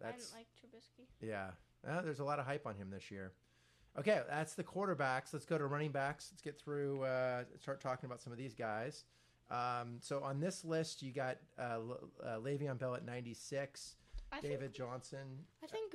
I 0.02 0.06
That's 0.12 0.30
didn't 0.32 0.38
like 0.38 0.48
Trubisky. 0.56 1.06
yeah. 1.22 1.50
Uh, 1.88 2.02
there's 2.02 2.20
a 2.20 2.24
lot 2.24 2.40
of 2.40 2.46
hype 2.46 2.66
on 2.66 2.76
him 2.76 2.90
this 2.90 3.10
year. 3.12 3.32
Okay, 3.98 4.22
that's 4.30 4.54
the 4.54 4.64
quarterbacks. 4.64 5.34
Let's 5.34 5.46
go 5.46 5.58
to 5.58 5.66
running 5.66 5.92
backs. 5.92 6.30
Let's 6.32 6.42
get 6.42 6.60
through. 6.60 7.04
Uh, 7.04 7.44
start 7.60 7.82
talking 7.82 8.06
about 8.08 8.22
some 8.22 8.32
of 8.32 8.38
these 8.38 8.54
guys. 8.54 9.06
Um, 9.50 9.98
so 10.02 10.22
on 10.22 10.40
this 10.40 10.64
list, 10.66 11.02
you 11.02 11.12
got 11.12 11.38
uh, 11.58 11.80
uh, 12.24 12.38
Le'Veon 12.38 12.78
Bell 12.78 12.94
at 12.96 13.06
96, 13.06 13.96
I 14.32 14.42
David 14.42 14.60
think. 14.60 14.74
Johnson. 14.74 15.46
I 15.64 15.68
think. 15.68 15.94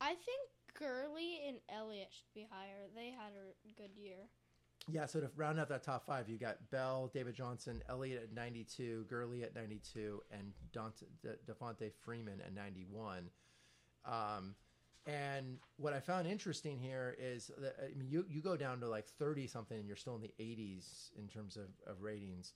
I 0.00 0.08
think 0.10 0.48
Gurley 0.78 1.40
and 1.46 1.58
Elliott 1.68 2.08
should 2.10 2.34
be 2.34 2.46
higher. 2.50 2.88
They 2.94 3.10
had 3.10 3.32
a 3.34 3.80
good 3.80 3.96
year. 3.96 4.28
Yeah, 4.86 5.06
so 5.06 5.20
to 5.20 5.30
round 5.34 5.58
out 5.58 5.68
that 5.70 5.82
top 5.82 6.04
five, 6.04 6.28
you 6.28 6.36
got 6.36 6.58
Bell, 6.70 7.10
David 7.14 7.34
Johnson, 7.34 7.82
Elliott 7.88 8.22
at 8.24 8.34
92, 8.34 9.06
Gurley 9.08 9.42
at 9.42 9.54
92, 9.54 10.22
and 10.30 10.52
Dante, 10.72 11.06
De- 11.22 11.52
Devonta 11.52 11.90
Freeman 12.04 12.40
at 12.44 12.54
91. 12.54 13.30
Um, 14.04 14.54
and 15.06 15.58
what 15.76 15.94
I 15.94 16.00
found 16.00 16.26
interesting 16.26 16.78
here 16.78 17.16
is 17.18 17.50
that 17.58 17.76
I 17.82 17.96
mean, 17.96 18.08
you, 18.10 18.26
you 18.28 18.42
go 18.42 18.56
down 18.56 18.80
to 18.80 18.88
like 18.88 19.06
30 19.06 19.46
something 19.46 19.78
and 19.78 19.86
you're 19.86 19.96
still 19.96 20.16
in 20.16 20.22
the 20.22 20.32
80s 20.38 21.10
in 21.18 21.28
terms 21.28 21.56
of, 21.56 21.68
of 21.86 22.02
ratings. 22.02 22.52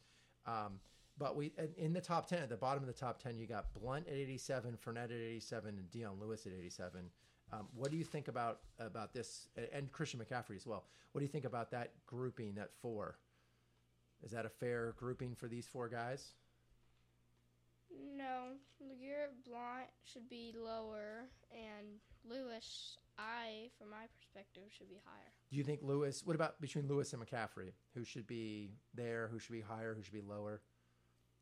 Um, 0.47 0.81
but 1.19 1.35
we 1.35 1.53
in- 1.77 1.93
the 1.93 2.01
top 2.01 2.29
10, 2.29 2.43
at 2.43 2.49
the 2.49 2.57
bottom 2.57 2.83
of 2.83 2.87
the 2.87 2.93
top 2.93 3.23
10, 3.23 3.39
you 3.39 3.47
got 3.47 3.73
Blount 3.75 4.07
at 4.07 4.15
87, 4.15 4.77
Fournette 4.85 5.05
at 5.05 5.13
87, 5.13 5.79
and 5.79 5.91
Dion 5.91 6.19
Lewis 6.21 6.47
at 6.47 6.53
87. 6.53 7.11
Um, 7.53 7.67
what 7.75 7.91
do 7.91 7.97
you 7.97 8.05
think 8.05 8.29
about 8.29 8.61
about 8.79 9.15
this 9.15 9.49
and 9.73 9.91
Christian 9.91 10.21
McCaffrey 10.21 10.57
as 10.57 10.67
well? 10.67 10.85
What 11.13 11.21
do 11.21 11.25
you 11.25 11.31
think 11.31 11.45
about 11.45 11.71
that 11.71 11.93
grouping 12.07 12.59
at 12.59 12.71
four? 12.83 13.17
Is 14.23 14.33
that 14.33 14.45
a 14.45 14.51
fair 14.51 14.95
grouping 14.99 15.35
for 15.35 15.49
these 15.49 15.67
four 15.67 15.89
guys? 15.89 16.33
No, 18.17 18.53
Garrett 19.01 19.45
Blount 19.47 19.89
should 20.05 20.29
be 20.29 20.53
lower, 20.55 21.25
and 21.51 21.87
Lewis, 22.29 22.99
I, 23.19 23.71
from 23.79 23.91
my 23.91 24.07
perspective, 24.21 24.65
should 24.77 24.89
be 24.89 25.01
higher. 25.05 25.33
Do 25.51 25.57
you 25.57 25.65
think 25.65 25.81
Lewis? 25.83 26.23
What 26.25 26.37
about 26.37 26.61
between 26.61 26.87
Lewis 26.89 27.13
and 27.13 27.23
McCaffrey? 27.23 27.73
Who 27.95 28.05
should 28.05 28.27
be 28.27 28.73
there? 28.95 29.29
Who 29.33 29.39
should 29.39 29.53
be 29.53 29.63
higher? 29.63 29.95
Who 29.95 30.03
should 30.03 30.13
be 30.13 30.21
lower? 30.21 30.61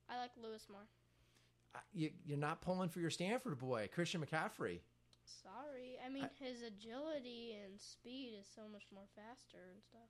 I 0.09 0.19
like 0.19 0.31
Lewis 0.41 0.67
more. 0.71 0.87
You, 1.93 2.11
you're 2.25 2.39
not 2.39 2.63
pulling 2.63 2.89
for 2.89 3.01
your 3.01 3.11
Stanford 3.11 3.59
boy, 3.59 3.89
Christian 3.93 4.25
McCaffrey. 4.25 4.81
Sorry, 5.43 5.99
I 6.05 6.09
mean 6.09 6.29
his 6.39 6.63
agility 6.63 7.57
and 7.65 7.81
speed 7.81 8.35
is 8.39 8.47
so 8.55 8.63
much 8.71 8.85
more 8.93 9.05
faster 9.15 9.71
and 9.73 9.83
stuff. 9.83 10.09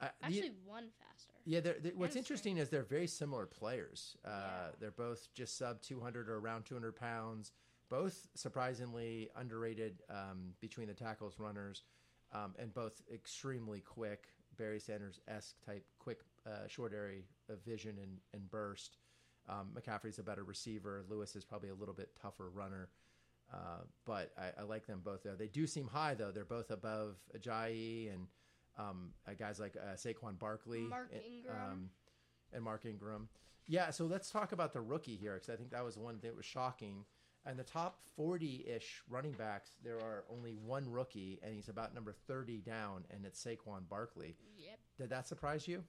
Uh, 0.00 0.08
the- 0.20 0.26
Actually, 0.26 0.52
one 0.64 0.88
faster. 0.98 1.34
Yeah, 1.44 1.60
they're, 1.60 1.78
they 1.78 1.90
what's 1.90 2.16
interesting 2.16 2.56
is 2.56 2.70
they're 2.70 2.82
very 2.82 3.06
similar 3.06 3.46
players. 3.46 4.16
Uh, 4.24 4.28
Yeah. 4.30 4.70
They're 4.80 4.90
both 4.90 5.28
just 5.34 5.58
sub 5.58 5.82
200 5.82 6.28
or 6.28 6.38
around 6.38 6.64
200 6.64 6.96
pounds. 6.96 7.52
Both 7.90 8.28
surprisingly 8.34 9.28
underrated 9.36 10.02
um, 10.08 10.54
between 10.60 10.88
the 10.88 10.94
tackles 10.94 11.38
runners. 11.38 11.82
um, 12.32 12.54
and 12.60 12.72
both 12.72 13.02
extremely 13.12 13.80
quick. 13.80 14.28
Barry 14.56 14.78
Sanders 14.78 15.18
esque 15.26 15.56
type 15.66 15.84
quick, 15.98 16.20
uh, 16.46 16.68
short 16.68 16.92
area 16.94 17.22
of 17.48 17.60
vision 17.64 17.98
and, 18.00 18.18
and 18.32 18.48
burst. 18.50 18.98
Um, 19.48 19.70
McCaffrey's 19.74 20.20
a 20.20 20.22
better 20.22 20.44
receiver. 20.44 21.02
Lewis 21.08 21.34
is 21.34 21.44
probably 21.44 21.70
a 21.70 21.74
little 21.74 21.94
bit 21.94 22.10
tougher 22.22 22.48
runner. 22.48 22.88
Uh, 23.52 23.82
but 24.04 24.30
I, 24.38 24.60
I, 24.60 24.62
like 24.62 24.86
them 24.86 25.00
both 25.04 25.24
there. 25.24 25.34
They 25.34 25.48
do 25.48 25.66
seem 25.66 25.88
high 25.88 26.14
though. 26.14 26.30
They're 26.30 26.44
both 26.44 26.70
above 26.70 27.16
Ajayi 27.36 28.12
and 28.12 28.28
um, 28.78 29.10
uh, 29.26 29.32
guys 29.36 29.58
like 29.58 29.76
uh, 29.76 29.94
Saquon 29.94 30.38
Barkley, 30.38 30.82
Mark 30.82 31.10
and, 31.12 31.22
Ingram. 31.24 31.56
um, 31.56 31.90
and 32.52 32.62
Mark 32.62 32.86
Ingram. 32.86 33.28
Yeah, 33.66 33.90
so 33.90 34.04
let's 34.06 34.30
talk 34.30 34.52
about 34.52 34.72
the 34.72 34.80
rookie 34.80 35.16
here 35.16 35.34
because 35.34 35.50
I 35.50 35.56
think 35.56 35.70
that 35.70 35.84
was 35.84 35.96
one 35.96 36.18
that 36.22 36.36
was 36.36 36.44
shocking. 36.46 37.04
And 37.46 37.58
the 37.58 37.64
top 37.64 38.00
forty-ish 38.16 39.02
running 39.08 39.32
backs, 39.32 39.70
there 39.82 39.96
are 39.96 40.24
only 40.30 40.52
one 40.52 40.90
rookie, 40.90 41.40
and 41.42 41.54
he's 41.54 41.68
about 41.68 41.94
number 41.94 42.12
thirty 42.12 42.58
down, 42.58 43.04
and 43.10 43.24
it's 43.24 43.42
Saquon 43.42 43.88
Barkley. 43.88 44.36
Yep. 44.58 44.78
Did 44.98 45.10
that 45.10 45.26
surprise 45.26 45.66
you? 45.66 45.82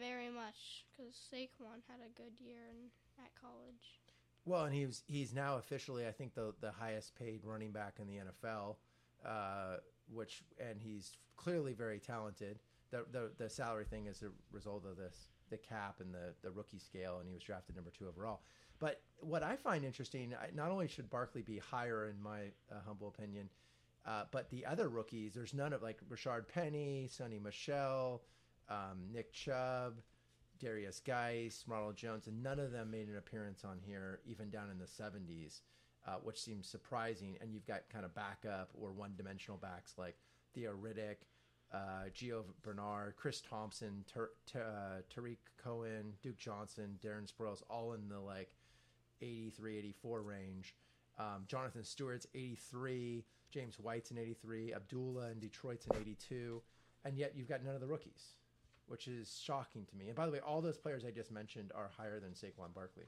Very 0.00 0.28
much, 0.30 0.86
because 0.96 1.12
Saquon 1.14 1.82
had 1.88 2.00
a 2.00 2.10
good 2.16 2.32
year 2.38 2.60
in, 2.70 2.90
at 3.22 3.30
college. 3.40 4.00
Well, 4.48 4.64
and 4.64 4.74
he's 4.74 5.02
he's 5.06 5.34
now 5.34 5.58
officially, 5.58 6.06
I 6.06 6.10
think, 6.10 6.34
the 6.34 6.54
the 6.62 6.72
highest 6.72 7.14
paid 7.14 7.40
running 7.44 7.70
back 7.70 7.98
in 8.00 8.06
the 8.06 8.14
NFL, 8.14 8.76
uh, 9.24 9.76
which 10.10 10.42
and 10.58 10.80
he's 10.80 11.12
clearly 11.36 11.74
very 11.74 11.98
talented. 11.98 12.58
The, 12.90 13.04
the 13.12 13.30
the 13.36 13.50
salary 13.50 13.84
thing 13.84 14.06
is 14.06 14.22
a 14.22 14.30
result 14.50 14.86
of 14.86 14.96
this 14.96 15.28
the 15.50 15.58
cap 15.58 15.96
and 16.00 16.14
the 16.14 16.32
the 16.42 16.50
rookie 16.50 16.78
scale, 16.78 17.18
and 17.18 17.28
he 17.28 17.34
was 17.34 17.42
drafted 17.42 17.76
number 17.76 17.90
two 17.90 18.08
overall. 18.08 18.40
But 18.78 19.02
what 19.18 19.42
I 19.42 19.54
find 19.56 19.84
interesting, 19.84 20.34
not 20.54 20.70
only 20.70 20.88
should 20.88 21.10
Barkley 21.10 21.42
be 21.42 21.58
higher 21.58 22.06
in 22.06 22.22
my 22.22 22.44
uh, 22.72 22.76
humble 22.86 23.08
opinion, 23.08 23.50
uh, 24.06 24.24
but 24.30 24.48
the 24.48 24.64
other 24.64 24.88
rookies, 24.88 25.34
there's 25.34 25.52
none 25.52 25.74
of 25.74 25.82
like 25.82 25.98
Rashard 26.08 26.48
Penny, 26.48 27.10
Sony 27.12 27.42
Michel, 27.42 28.22
um, 28.70 29.12
Nick 29.12 29.30
Chubb. 29.32 29.96
Derrius 30.58 31.02
Guice, 31.04 31.64
Ronald 31.66 31.96
Jones, 31.96 32.26
and 32.26 32.42
none 32.42 32.58
of 32.58 32.72
them 32.72 32.90
made 32.90 33.08
an 33.08 33.16
appearance 33.16 33.64
on 33.64 33.78
here, 33.84 34.20
even 34.26 34.50
down 34.50 34.70
in 34.70 34.78
the 34.78 34.84
70s, 34.84 35.60
uh, 36.06 36.16
which 36.22 36.40
seems 36.40 36.68
surprising. 36.68 37.36
And 37.40 37.52
you've 37.52 37.66
got 37.66 37.88
kind 37.92 38.04
of 38.04 38.14
backup 38.14 38.70
or 38.74 38.90
one 38.92 39.12
dimensional 39.16 39.58
backs 39.58 39.94
like 39.96 40.16
Theo 40.54 40.72
Riddick, 40.72 41.16
uh, 41.72 42.08
Gio 42.14 42.44
Bernard, 42.62 43.16
Chris 43.16 43.40
Thompson, 43.40 44.04
Ter- 44.12 44.30
Ter- 44.46 44.62
uh, 44.62 45.02
Tarik 45.12 45.38
Cohen, 45.62 46.14
Duke 46.22 46.38
Johnson, 46.38 46.98
Darren 47.04 47.30
Sproles, 47.30 47.62
all 47.68 47.92
in 47.92 48.08
the 48.08 48.18
like 48.18 48.50
83, 49.20 49.78
84 49.78 50.22
range. 50.22 50.74
Um, 51.18 51.44
Jonathan 51.46 51.84
Stewart's 51.84 52.26
83, 52.34 53.24
James 53.50 53.78
White's 53.78 54.10
in 54.10 54.18
83, 54.18 54.72
Abdullah 54.72 55.30
in 55.30 55.40
Detroit's 55.40 55.86
in 55.86 55.96
82, 55.96 56.62
and 57.04 57.18
yet 57.18 57.32
you've 57.34 57.48
got 57.48 57.64
none 57.64 57.74
of 57.74 57.80
the 57.80 57.86
rookies 57.86 58.37
which 58.88 59.06
is 59.08 59.40
shocking 59.44 59.84
to 59.86 59.96
me. 59.96 60.06
And 60.08 60.16
by 60.16 60.26
the 60.26 60.32
way, 60.32 60.40
all 60.40 60.60
those 60.60 60.76
players 60.78 61.04
I 61.04 61.10
just 61.10 61.30
mentioned 61.30 61.72
are 61.74 61.90
higher 61.96 62.18
than 62.20 62.30
Saquon 62.30 62.74
Barkley. 62.74 63.04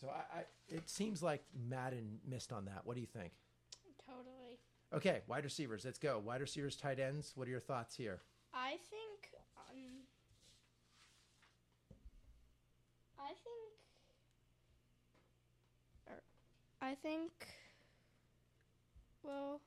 So 0.00 0.08
I, 0.08 0.38
I, 0.38 0.44
it 0.68 0.88
seems 0.90 1.22
like 1.22 1.44
Madden 1.68 2.18
missed 2.28 2.52
on 2.52 2.64
that. 2.64 2.80
What 2.84 2.94
do 2.94 3.00
you 3.00 3.06
think? 3.06 3.32
Totally. 4.06 4.58
Okay, 4.92 5.20
wide 5.26 5.44
receivers. 5.44 5.84
Let's 5.84 5.98
go. 5.98 6.20
Wide 6.24 6.40
receivers, 6.40 6.76
tight 6.76 6.98
ends. 6.98 7.32
What 7.34 7.46
are 7.46 7.50
your 7.50 7.60
thoughts 7.60 7.94
here? 7.96 8.20
I 8.52 8.72
think. 8.90 9.30
Um, 9.56 10.02
I 13.18 13.28
think. 13.28 13.70
Or, 16.08 16.20
I 16.88 16.94
think. 16.94 17.30
Well, 19.22 19.60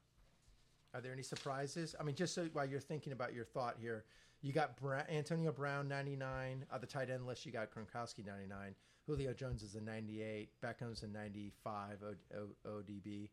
Are 0.93 1.01
there 1.01 1.13
any 1.13 1.23
surprises? 1.23 1.95
I 1.99 2.03
mean, 2.03 2.15
just 2.15 2.35
so 2.35 2.47
while 2.53 2.65
you're 2.65 2.79
thinking 2.81 3.13
about 3.13 3.33
your 3.33 3.45
thought 3.45 3.75
here, 3.79 4.03
you 4.41 4.53
got 4.53 4.77
Bra- 4.77 5.03
Antonio 5.09 5.51
Brown 5.51 5.87
99 5.87 6.65
on 6.71 6.81
the 6.81 6.87
tight 6.87 7.09
end 7.09 7.25
list. 7.25 7.45
You 7.45 7.51
got 7.51 7.69
Gronkowski 7.71 8.25
99. 8.25 8.75
Julio 9.07 9.33
Jones 9.33 9.63
is 9.63 9.75
a 9.75 9.81
98. 9.81 10.49
Beckham's 10.61 11.03
a 11.03 11.07
95 11.07 12.03
o- 12.03 12.37
o- 12.37 12.69
ODB. 12.79 13.29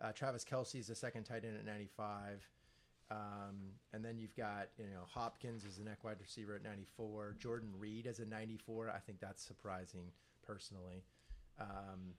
Uh, 0.00 0.12
Travis 0.12 0.44
Kelce 0.44 0.76
is 0.80 0.88
the 0.88 0.94
second 0.94 1.24
tight 1.24 1.44
end 1.44 1.56
at 1.56 1.64
95. 1.64 2.48
Um, 3.10 3.72
and 3.92 4.04
then 4.04 4.18
you've 4.18 4.34
got 4.34 4.68
you 4.78 4.86
know 4.86 5.02
Hopkins 5.06 5.64
is 5.64 5.76
the 5.76 5.84
neck 5.84 6.02
wide 6.02 6.16
receiver 6.20 6.54
at 6.54 6.62
94. 6.62 7.36
Jordan 7.38 7.70
Reed 7.78 8.06
as 8.06 8.20
a 8.20 8.24
94. 8.24 8.90
I 8.90 8.98
think 9.00 9.20
that's 9.20 9.42
surprising 9.44 10.06
personally. 10.46 11.04
Um, 11.60 12.14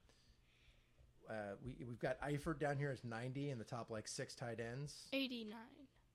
uh, 1.29 1.55
we, 1.65 1.75
we've 1.87 1.99
got 1.99 2.19
Eifert 2.21 2.59
down 2.59 2.77
here 2.77 2.91
as 2.91 3.03
90 3.03 3.49
in 3.49 3.57
the 3.57 3.63
top 3.63 3.89
like 3.89 4.07
six 4.07 4.35
tight 4.35 4.59
ends 4.59 5.07
89. 5.13 5.57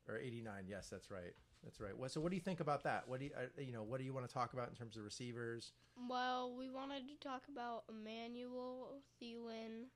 or 0.06 0.18
89 0.18 0.64
yes 0.68 0.88
that's 0.90 1.10
right 1.10 1.34
that's 1.64 1.80
right. 1.80 1.96
Well, 1.96 2.08
so 2.08 2.20
what 2.20 2.30
do 2.30 2.36
you 2.36 2.42
think 2.42 2.60
about 2.60 2.84
that? 2.84 3.04
What 3.06 3.20
do 3.20 3.26
you 3.26 3.30
uh, 3.36 3.60
you 3.60 3.72
know 3.72 3.82
what 3.82 3.98
do 3.98 4.04
you 4.04 4.12
want 4.12 4.26
to 4.26 4.32
talk 4.32 4.52
about 4.52 4.68
in 4.68 4.74
terms 4.74 4.96
of 4.96 5.04
receivers? 5.04 5.72
Well, 6.08 6.54
we 6.56 6.70
wanted 6.70 7.08
to 7.08 7.16
talk 7.16 7.42
about 7.50 7.84
Emmanuel, 7.88 9.02
Thielen, 9.20 9.88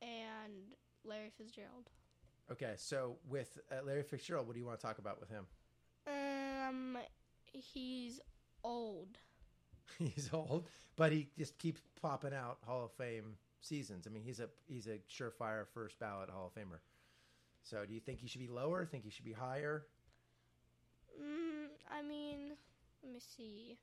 and 0.00 0.74
Larry 1.04 1.30
Fitzgerald. 1.36 1.88
okay 2.50 2.74
so 2.76 3.16
with 3.28 3.58
uh, 3.70 3.76
larry 3.84 4.02
fitzgerald 4.02 4.46
what 4.46 4.54
do 4.54 4.58
you 4.60 4.66
want 4.66 4.78
to 4.78 4.86
talk 4.86 4.98
about 4.98 5.20
with 5.20 5.28
him? 5.30 5.46
Um, 6.06 6.98
he's 7.52 8.20
old. 8.64 9.18
he's 9.98 10.30
old 10.32 10.66
but 10.96 11.12
he 11.12 11.28
just 11.38 11.58
keeps 11.58 11.80
popping 12.00 12.34
out 12.34 12.58
hall 12.66 12.84
of 12.84 12.92
fame 12.92 13.36
seasons. 13.60 14.06
I 14.06 14.10
mean 14.10 14.22
he's 14.24 14.40
a 14.40 14.48
he's 14.66 14.86
a 14.86 14.98
surefire 15.10 15.66
first 15.72 15.98
ballot 15.98 16.30
hall 16.30 16.52
of 16.54 16.60
famer. 16.60 16.78
So 17.62 17.84
do 17.86 17.94
you 17.94 18.00
think 18.00 18.18
he 18.20 18.26
should 18.26 18.40
be 18.40 18.48
lower? 18.48 18.84
Think 18.84 19.04
he 19.04 19.10
should 19.10 19.24
be 19.24 19.32
higher 19.32 19.86
Mm, 21.20 21.68
I 21.90 22.02
mean, 22.02 22.52
let 23.02 23.12
me 23.12 23.20
see. 23.20 23.78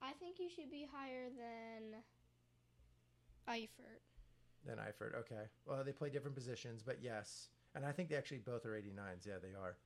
I 0.00 0.12
think 0.12 0.38
you 0.38 0.48
should 0.48 0.70
be 0.70 0.86
higher 0.90 1.28
than 1.30 2.00
Eifert. 3.48 4.00
than 4.66 4.76
Eifert. 4.78 5.16
Okay. 5.20 5.48
Well, 5.66 5.82
they 5.84 5.92
play 5.92 6.10
different 6.10 6.36
positions, 6.36 6.82
but 6.84 6.98
yes. 7.02 7.48
And 7.74 7.84
I 7.86 7.92
think 7.92 8.08
they 8.08 8.16
actually 8.16 8.38
both 8.38 8.66
are 8.66 8.70
89s. 8.70 9.26
Yeah, 9.26 9.34
they 9.42 9.54
are. 9.58 9.76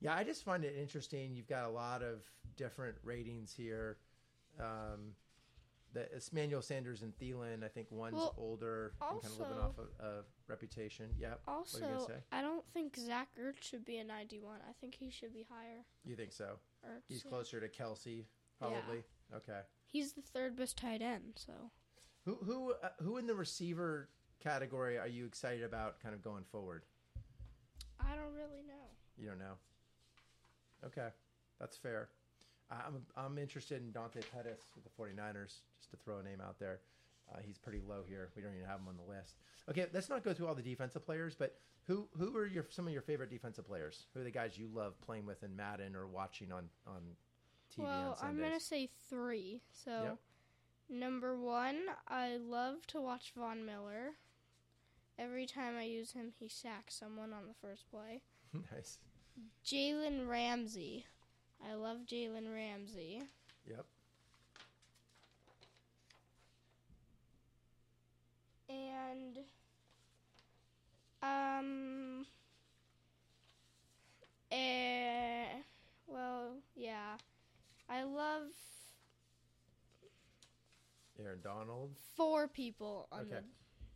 Yeah, 0.00 0.14
I 0.14 0.24
just 0.24 0.44
find 0.44 0.64
it 0.64 0.74
interesting. 0.78 1.34
You've 1.34 1.48
got 1.48 1.64
a 1.64 1.70
lot 1.70 2.02
of 2.02 2.24
different 2.56 2.96
ratings 3.02 3.52
here. 3.52 3.96
Um, 4.60 5.14
the 5.94 6.12
it's 6.14 6.32
Manuel 6.32 6.60
Sanders 6.60 7.02
and 7.02 7.16
Thielen. 7.16 7.64
I 7.64 7.68
think 7.68 7.90
one's 7.90 8.16
Well, 8.16 8.34
older 8.36 8.92
and 9.00 9.22
kind 9.22 9.32
of 9.32 9.40
living 9.40 9.56
also- 9.58 9.68
off 9.68 9.78
of 9.78 10.06
a 10.06 10.24
reputation. 10.48 11.14
Yeah. 11.18 11.34
Also, 11.48 11.80
what 11.80 11.90
are 11.90 11.94
you 11.94 12.06
say? 12.06 12.22
I 12.32 12.42
don't 12.42 12.66
think 12.74 12.96
Zach 12.96 13.28
Ertz 13.40 13.62
should 13.62 13.84
be 13.84 13.98
a 13.98 14.04
91. 14.04 14.60
I 14.68 14.72
think 14.80 14.94
he 14.96 15.10
should 15.10 15.32
be 15.32 15.46
higher. 15.48 15.84
You 16.04 16.16
think 16.16 16.32
so? 16.32 16.58
Ertz. 16.86 17.02
He's 17.08 17.24
yeah. 17.24 17.30
closer 17.30 17.60
to 17.60 17.68
Kelce, 17.68 18.24
probably. 18.58 19.04
Okay. 19.34 19.60
He's 19.86 20.12
the 20.12 20.22
third 20.22 20.56
best 20.56 20.76
tight 20.76 21.00
end, 21.00 21.34
so. 21.36 21.52
Who 22.24 22.36
who 22.36 22.72
uh, 22.72 22.88
who 23.00 23.18
in 23.18 23.26
the 23.26 23.34
receiver 23.34 24.08
category 24.40 24.98
are 24.98 25.08
you 25.08 25.26
excited 25.26 25.62
about, 25.62 26.00
kind 26.00 26.14
of 26.14 26.22
going 26.22 26.44
forward? 26.44 26.84
I 28.00 28.16
don't 28.16 28.34
really 28.34 28.62
know. 28.66 28.74
You 29.16 29.28
don't 29.28 29.38
know. 29.38 29.54
Okay, 30.84 31.08
that's 31.60 31.76
fair. 31.76 32.08
I'm 32.70 33.02
I'm 33.16 33.38
interested 33.38 33.82
in 33.82 33.92
Dante 33.92 34.20
Pettis 34.34 34.60
with 34.74 34.84
the 34.84 34.90
49ers, 34.90 35.60
just 35.78 35.90
to 35.90 35.96
throw 36.04 36.18
a 36.18 36.22
name 36.22 36.40
out 36.40 36.58
there. 36.58 36.80
Uh, 37.32 37.38
he's 37.44 37.56
pretty 37.58 37.80
low 37.86 38.02
here. 38.06 38.28
We 38.36 38.42
don't 38.42 38.54
even 38.54 38.66
have 38.66 38.80
him 38.80 38.88
on 38.88 38.96
the 38.96 39.10
list. 39.10 39.36
Okay, 39.70 39.86
let's 39.94 40.08
not 40.10 40.22
go 40.24 40.34
through 40.34 40.46
all 40.46 40.54
the 40.54 40.62
defensive 40.62 41.04
players, 41.04 41.34
but 41.34 41.56
who 41.86 42.08
who 42.18 42.36
are 42.36 42.46
your 42.46 42.66
some 42.70 42.86
of 42.86 42.92
your 42.92 43.02
favorite 43.02 43.30
defensive 43.30 43.66
players? 43.66 44.06
Who 44.14 44.20
are 44.20 44.24
the 44.24 44.30
guys 44.30 44.58
you 44.58 44.68
love 44.72 45.00
playing 45.00 45.26
with 45.26 45.42
in 45.42 45.54
Madden 45.54 45.94
or 45.96 46.06
watching 46.06 46.52
on 46.52 46.68
on 46.86 47.02
TV 47.74 47.84
well, 47.84 48.18
on 48.20 48.28
I'm 48.28 48.38
going 48.38 48.52
to 48.52 48.60
say 48.60 48.88
three. 49.08 49.62
So, 49.72 49.90
Yep. 49.90 50.18
number 51.00 51.36
one, 51.38 51.80
I 52.08 52.36
love 52.36 52.86
to 52.88 53.00
watch 53.00 53.32
Von 53.36 53.64
Miller. 53.64 54.12
Every 55.18 55.46
time 55.46 55.76
I 55.76 55.84
use 55.84 56.12
him, 56.12 56.32
he 56.38 56.48
sacks 56.48 56.94
someone 56.94 57.32
on 57.32 57.46
the 57.46 57.54
first 57.54 57.88
play. 57.90 58.22
nice. 58.72 58.98
Jalen 59.64 60.28
Ramsey. 60.28 61.06
I 61.62 61.74
love 61.74 61.98
Jalen 62.06 62.52
Ramsey. 62.52 63.22
Yep. 63.68 63.86
And 68.68 69.38
um 71.22 72.26
eh, 74.50 75.46
well, 76.06 76.56
yeah. 76.74 77.16
I 77.88 78.02
love 78.04 78.48
Aaron 81.18 81.40
Donald. 81.42 81.96
four 82.16 82.48
people 82.48 83.08
on 83.12 83.20
Okay. 83.20 83.40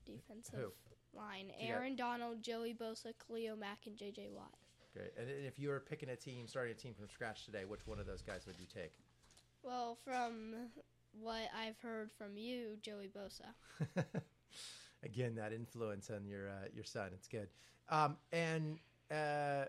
the 0.06 0.12
defensive 0.12 0.54
Who? 0.60 0.72
line. 1.18 1.50
Aaron 1.58 1.96
Donald, 1.96 2.42
Joey 2.42 2.74
Bosa, 2.74 3.12
Khalil 3.26 3.56
Mack, 3.56 3.86
and 3.86 3.96
JJ 3.96 4.30
Watt. 4.30 4.54
Great. 4.94 5.12
And 5.18 5.28
if 5.46 5.58
you 5.58 5.68
were 5.68 5.80
picking 5.80 6.08
a 6.10 6.16
team, 6.16 6.46
starting 6.46 6.72
a 6.72 6.76
team 6.76 6.94
from 6.94 7.08
scratch 7.08 7.44
today, 7.44 7.64
which 7.64 7.86
one 7.86 7.98
of 7.98 8.06
those 8.06 8.22
guys 8.22 8.46
would 8.46 8.56
you 8.58 8.66
take? 8.66 8.92
Well, 9.62 9.96
from 10.04 10.54
what 11.20 11.48
I've 11.56 11.78
heard 11.80 12.10
from 12.16 12.36
you, 12.36 12.76
Joey 12.82 13.08
Bosa. 13.08 14.04
Again, 15.04 15.34
that 15.36 15.52
influence 15.52 16.10
on 16.10 16.26
your 16.26 16.48
uh, 16.48 16.68
your 16.74 16.84
son. 16.84 17.10
It's 17.14 17.28
good. 17.28 17.48
Um, 17.88 18.16
and 18.32 18.78
uh, 19.10 19.66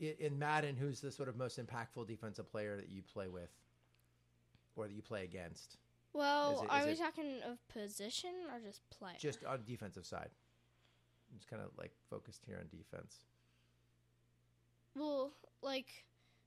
in, 0.00 0.38
Madden, 0.38 0.76
who's 0.76 1.00
the 1.00 1.10
sort 1.12 1.28
of 1.28 1.36
most 1.36 1.58
impactful 1.64 2.06
defensive 2.08 2.50
player 2.50 2.76
that 2.76 2.88
you 2.88 3.02
play 3.02 3.28
with, 3.28 3.50
or 4.74 4.88
that 4.88 4.94
you 4.94 5.02
play 5.02 5.24
against, 5.24 5.76
Well, 6.12 6.56
Is 6.56 6.62
it- 6.62 6.70
are 6.70 6.84
we 6.86 6.92
it- 6.92 6.98
talking 6.98 7.40
of 7.48 7.66
position 7.68 8.30
or 8.52 8.58
just 8.60 8.80
player? 8.90 9.14
just 9.18 9.44
on 9.44 9.62
defensive 9.64 10.04
side? 10.04 10.30
I'm 11.32 11.38
just 11.38 11.48
kind 11.48 11.62
of 11.62 11.70
like 11.78 11.92
focused 12.10 12.42
here 12.46 12.58
on 12.60 12.66
defense. 12.68 13.20
Well, 14.96 15.32
like, 15.62 16.04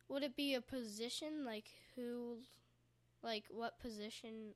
would 0.09 0.23
it 0.23 0.35
be 0.35 0.55
a 0.55 0.61
position? 0.61 1.45
Like 1.45 1.67
who? 1.95 2.37
Like 3.23 3.45
what 3.49 3.79
position? 3.79 4.53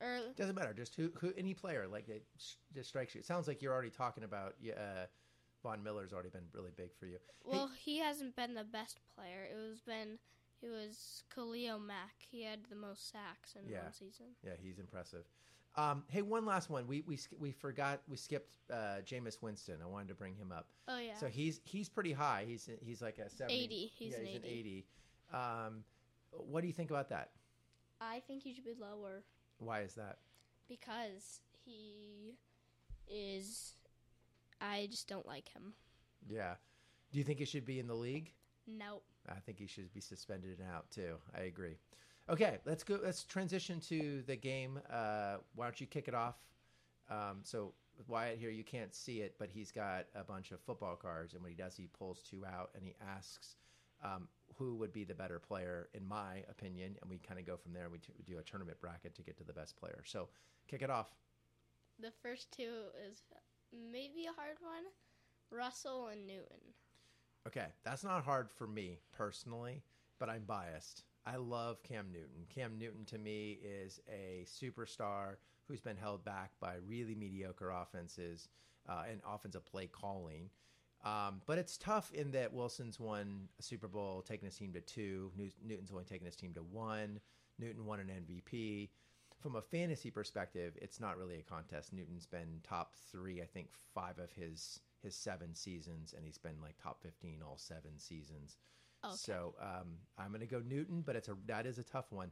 Or 0.00 0.18
Doesn't 0.36 0.54
matter. 0.56 0.74
Just 0.74 0.94
who, 0.96 1.10
who 1.20 1.32
any 1.36 1.54
player 1.54 1.86
like 1.90 2.08
it 2.08 2.24
s- 2.36 2.56
just 2.74 2.88
strikes 2.88 3.14
you. 3.14 3.20
It 3.20 3.26
sounds 3.26 3.46
like 3.48 3.62
you're 3.62 3.72
already 3.72 3.90
talking 3.90 4.24
about. 4.24 4.54
Uh, 4.64 5.06
Von 5.62 5.82
Miller's 5.82 6.12
already 6.12 6.28
been 6.28 6.44
really 6.52 6.72
big 6.76 6.90
for 6.98 7.06
you. 7.06 7.16
well, 7.42 7.70
he 7.78 7.98
hasn't 7.98 8.36
been 8.36 8.52
the 8.54 8.64
best 8.64 9.00
player. 9.14 9.46
It 9.50 9.56
was 9.56 9.80
been. 9.80 10.18
It 10.62 10.68
was 10.68 11.22
Khalil 11.34 11.78
Mack. 11.78 12.14
He 12.30 12.42
had 12.42 12.60
the 12.70 12.76
most 12.76 13.10
sacks 13.10 13.54
in 13.54 13.70
Yeah. 13.70 13.84
one 13.84 13.92
season. 13.92 14.26
Yeah, 14.42 14.52
he's 14.60 14.78
impressive. 14.78 15.24
Um, 15.76 16.04
hey, 16.08 16.22
one 16.22 16.46
last 16.46 16.70
one. 16.70 16.86
We 16.86 17.02
we 17.06 17.18
we 17.38 17.50
forgot 17.50 18.00
we 18.08 18.16
skipped 18.16 18.58
uh, 18.72 19.00
Jameis 19.04 19.42
Winston. 19.42 19.76
I 19.82 19.86
wanted 19.86 20.08
to 20.08 20.14
bring 20.14 20.34
him 20.36 20.52
up. 20.52 20.68
Oh 20.86 20.98
yeah. 20.98 21.16
So 21.16 21.26
he's 21.26 21.60
he's 21.64 21.88
pretty 21.88 22.12
high. 22.12 22.44
He's 22.46 22.68
he's 22.80 23.02
like 23.02 23.18
a 23.18 23.28
70, 23.28 23.64
80. 23.64 23.92
He's 23.96 24.12
yeah, 24.12 24.18
an 24.18 24.26
he's 24.26 24.36
80. 24.36 24.36
an 24.36 24.52
eighty. 24.54 24.86
Um, 25.32 25.84
what 26.30 26.60
do 26.60 26.66
you 26.68 26.72
think 26.72 26.90
about 26.90 27.08
that? 27.08 27.30
I 28.00 28.20
think 28.26 28.42
he 28.42 28.52
should 28.52 28.64
be 28.64 28.74
lower 28.78 29.24
Why 29.58 29.80
is 29.80 29.94
that? 29.94 30.18
because 30.68 31.40
he 31.64 32.36
is. 33.08 33.74
I 34.60 34.88
just 34.90 35.08
don't 35.08 35.26
like 35.26 35.48
him. 35.52 35.74
Yeah. 36.28 36.54
Do 37.12 37.18
you 37.18 37.24
think 37.24 37.38
he 37.38 37.44
should 37.44 37.66
be 37.66 37.78
in 37.78 37.86
the 37.86 37.94
league? 37.94 38.32
Nope. 38.66 39.04
I 39.28 39.40
think 39.40 39.58
he 39.58 39.66
should 39.66 39.92
be 39.92 40.00
suspended 40.00 40.58
and 40.58 40.68
out 40.74 40.90
too. 40.90 41.16
I 41.36 41.42
agree. 41.42 41.76
Okay, 42.30 42.58
let's 42.64 42.82
go. 42.82 42.98
Let's 43.02 43.24
transition 43.24 43.80
to 43.80 44.22
the 44.22 44.36
game. 44.36 44.80
Uh, 44.90 45.36
why 45.54 45.66
don't 45.66 45.80
you 45.80 45.86
kick 45.86 46.08
it 46.08 46.14
off? 46.14 46.36
Um, 47.10 47.40
so 47.42 47.74
Wyatt 48.08 48.38
here, 48.38 48.50
you 48.50 48.64
can't 48.64 48.94
see 48.94 49.20
it, 49.20 49.34
but 49.38 49.50
he's 49.50 49.70
got 49.70 50.06
a 50.14 50.24
bunch 50.24 50.50
of 50.50 50.60
football 50.60 50.96
cards, 50.96 51.34
and 51.34 51.42
when 51.42 51.50
he 51.50 51.56
does, 51.56 51.76
he 51.76 51.88
pulls 51.98 52.22
two 52.22 52.44
out 52.46 52.70
and 52.74 52.84
he 52.84 52.94
asks 53.16 53.56
um, 54.02 54.28
who 54.56 54.74
would 54.76 54.92
be 54.92 55.04
the 55.04 55.14
better 55.14 55.38
player, 55.38 55.88
in 55.94 56.06
my 56.06 56.42
opinion, 56.48 56.96
and 57.00 57.10
we 57.10 57.18
kind 57.18 57.38
of 57.38 57.46
go 57.46 57.56
from 57.56 57.72
there. 57.72 57.84
and 57.84 57.92
We, 57.92 57.98
t- 57.98 58.12
we 58.16 58.24
do 58.24 58.38
a 58.38 58.42
tournament 58.42 58.80
bracket 58.80 59.14
to 59.16 59.22
get 59.22 59.36
to 59.38 59.44
the 59.44 59.52
best 59.52 59.76
player. 59.76 60.02
So 60.04 60.28
kick 60.68 60.82
it 60.82 60.90
off. 60.90 61.14
The 62.00 62.12
first 62.22 62.50
two 62.52 62.86
is 63.10 63.22
maybe 63.72 64.26
a 64.26 64.34
hard 64.40 64.56
one. 64.60 64.84
Russell 65.50 66.08
and 66.08 66.26
Newton. 66.26 66.72
Okay, 67.46 67.66
that's 67.84 68.04
not 68.04 68.24
hard 68.24 68.48
for 68.56 68.66
me 68.66 68.98
personally, 69.12 69.82
but 70.18 70.28
I'm 70.28 70.44
biased. 70.44 71.04
I 71.26 71.36
love 71.36 71.82
Cam 71.82 72.06
Newton. 72.12 72.46
Cam 72.54 72.78
Newton 72.78 73.04
to 73.06 73.18
me 73.18 73.58
is 73.62 74.00
a 74.08 74.44
superstar 74.46 75.36
who's 75.66 75.80
been 75.80 75.96
held 75.96 76.24
back 76.24 76.50
by 76.60 76.74
really 76.86 77.14
mediocre 77.14 77.70
offenses 77.70 78.48
uh, 78.88 79.04
and 79.10 79.20
offensive 79.26 79.64
play 79.64 79.86
calling. 79.86 80.50
Um, 81.04 81.42
but 81.46 81.58
it's 81.58 81.76
tough 81.76 82.12
in 82.12 82.30
that 82.32 82.52
Wilson's 82.52 82.98
won 82.98 83.48
a 83.58 83.62
Super 83.62 83.88
Bowl, 83.88 84.22
taking 84.22 84.46
his 84.46 84.56
team 84.56 84.72
to 84.72 84.80
two. 84.80 85.30
Newton's 85.64 85.90
only 85.90 86.04
taken 86.04 86.26
his 86.26 86.36
team 86.36 86.52
to 86.54 86.62
one. 86.62 87.20
Newton 87.58 87.84
won 87.84 88.00
an 88.00 88.08
MVP. 88.08 88.90
From 89.40 89.56
a 89.56 89.62
fantasy 89.62 90.10
perspective, 90.10 90.76
it's 90.80 91.00
not 91.00 91.18
really 91.18 91.38
a 91.38 91.42
contest. 91.42 91.92
Newton's 91.92 92.26
been 92.26 92.60
top 92.62 92.94
three, 93.10 93.42
I 93.42 93.46
think, 93.46 93.68
five 93.94 94.18
of 94.18 94.32
his 94.32 94.80
his 95.02 95.14
seven 95.14 95.54
seasons, 95.54 96.14
and 96.16 96.24
he's 96.24 96.38
been 96.38 96.62
like 96.62 96.76
top 96.82 97.02
fifteen 97.02 97.42
all 97.46 97.58
seven 97.58 97.98
seasons. 97.98 98.56
Okay. 99.04 99.14
So 99.16 99.54
um, 99.60 99.98
I'm 100.18 100.28
going 100.28 100.40
to 100.40 100.46
go 100.46 100.62
Newton, 100.66 101.02
but 101.04 101.14
it's 101.16 101.28
a 101.28 101.36
that 101.46 101.66
is 101.66 101.78
a 101.78 101.82
tough 101.82 102.06
one. 102.10 102.30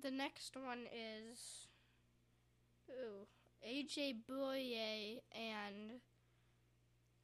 The 0.00 0.10
next 0.10 0.56
one 0.56 0.86
is 0.92 1.68
ooh, 2.90 3.26
AJ 3.66 4.16
Bouye 4.28 5.18
and 5.32 6.00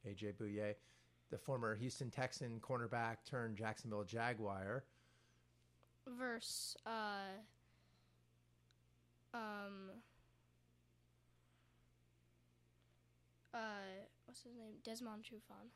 AJ 0.07 0.33
Bouye, 0.35 0.75
the 1.31 1.37
former 1.37 1.75
Houston 1.75 2.09
Texan 2.09 2.59
cornerback 2.61 3.17
turned 3.29 3.57
Jacksonville 3.57 4.03
Jaguar. 4.03 4.83
verse 6.07 6.75
uh 6.85 7.33
um 9.33 9.91
uh 13.53 13.57
what's 14.25 14.41
his 14.43 14.53
name? 14.55 14.73
Desmond 14.83 15.23
Trufant. 15.23 15.69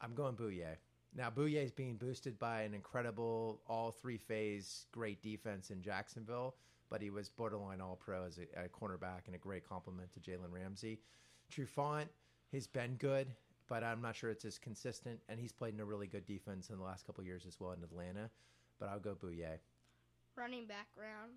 I'm 0.00 0.14
going 0.14 0.34
Bouye. 0.34 0.76
Now 1.14 1.30
Bouye 1.30 1.64
is 1.64 1.72
being 1.72 1.96
boosted 1.96 2.38
by 2.38 2.62
an 2.62 2.74
incredible 2.74 3.60
all 3.66 3.90
three 3.90 4.18
phase 4.18 4.86
great 4.92 5.22
defense 5.22 5.70
in 5.70 5.82
Jacksonville, 5.82 6.54
but 6.90 7.02
he 7.02 7.10
was 7.10 7.28
borderline 7.28 7.80
all 7.80 7.96
pro 7.96 8.24
as 8.24 8.38
a, 8.38 8.64
a 8.64 8.68
cornerback 8.68 9.26
and 9.26 9.34
a 9.34 9.38
great 9.38 9.68
compliment 9.68 10.10
to 10.12 10.20
Jalen 10.20 10.52
Ramsey. 10.52 11.00
Trufant, 11.52 12.06
he's 12.52 12.66
been 12.66 12.94
good, 12.96 13.28
but 13.68 13.82
I'm 13.82 14.02
not 14.02 14.16
sure 14.16 14.30
it's 14.30 14.44
as 14.44 14.58
consistent, 14.58 15.18
and 15.28 15.40
he's 15.40 15.52
played 15.52 15.74
in 15.74 15.80
a 15.80 15.84
really 15.84 16.06
good 16.06 16.26
defense 16.26 16.70
in 16.70 16.78
the 16.78 16.84
last 16.84 17.06
couple 17.06 17.24
years 17.24 17.44
as 17.46 17.58
well 17.58 17.72
in 17.72 17.82
Atlanta. 17.82 18.30
But 18.78 18.90
I'll 18.90 19.00
go 19.00 19.14
Bouye. 19.14 19.58
Running 20.36 20.66
back 20.66 20.86
round. 20.96 21.32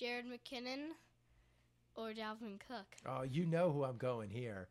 Jerick 0.00 0.24
McKinnon 0.24 0.88
or 1.94 2.08
Dalvin 2.08 2.58
Cook. 2.66 2.96
Oh, 3.06 3.22
you 3.22 3.44
know 3.44 3.70
who 3.70 3.84
I'm 3.84 3.98
going 3.98 4.30
here. 4.30 4.68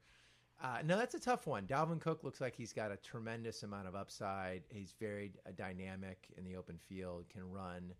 Uh, 0.61 0.79
no, 0.83 0.97
that's 0.97 1.15
a 1.15 1.19
tough 1.19 1.47
one. 1.47 1.65
Dalvin 1.65 2.01
Cook 2.01 2.23
looks 2.23 2.41
like 2.41 2.53
he's 2.53 2.73
got 2.73 2.91
a 2.91 2.97
tremendous 2.97 3.63
amount 3.63 3.87
of 3.87 3.95
upside. 3.95 4.63
He's 4.69 4.93
very 4.99 5.31
uh, 5.47 5.51
dynamic 5.55 6.27
in 6.37 6.43
the 6.43 6.57
open 6.57 6.77
field, 6.77 7.25
can 7.29 7.49
run 7.49 7.93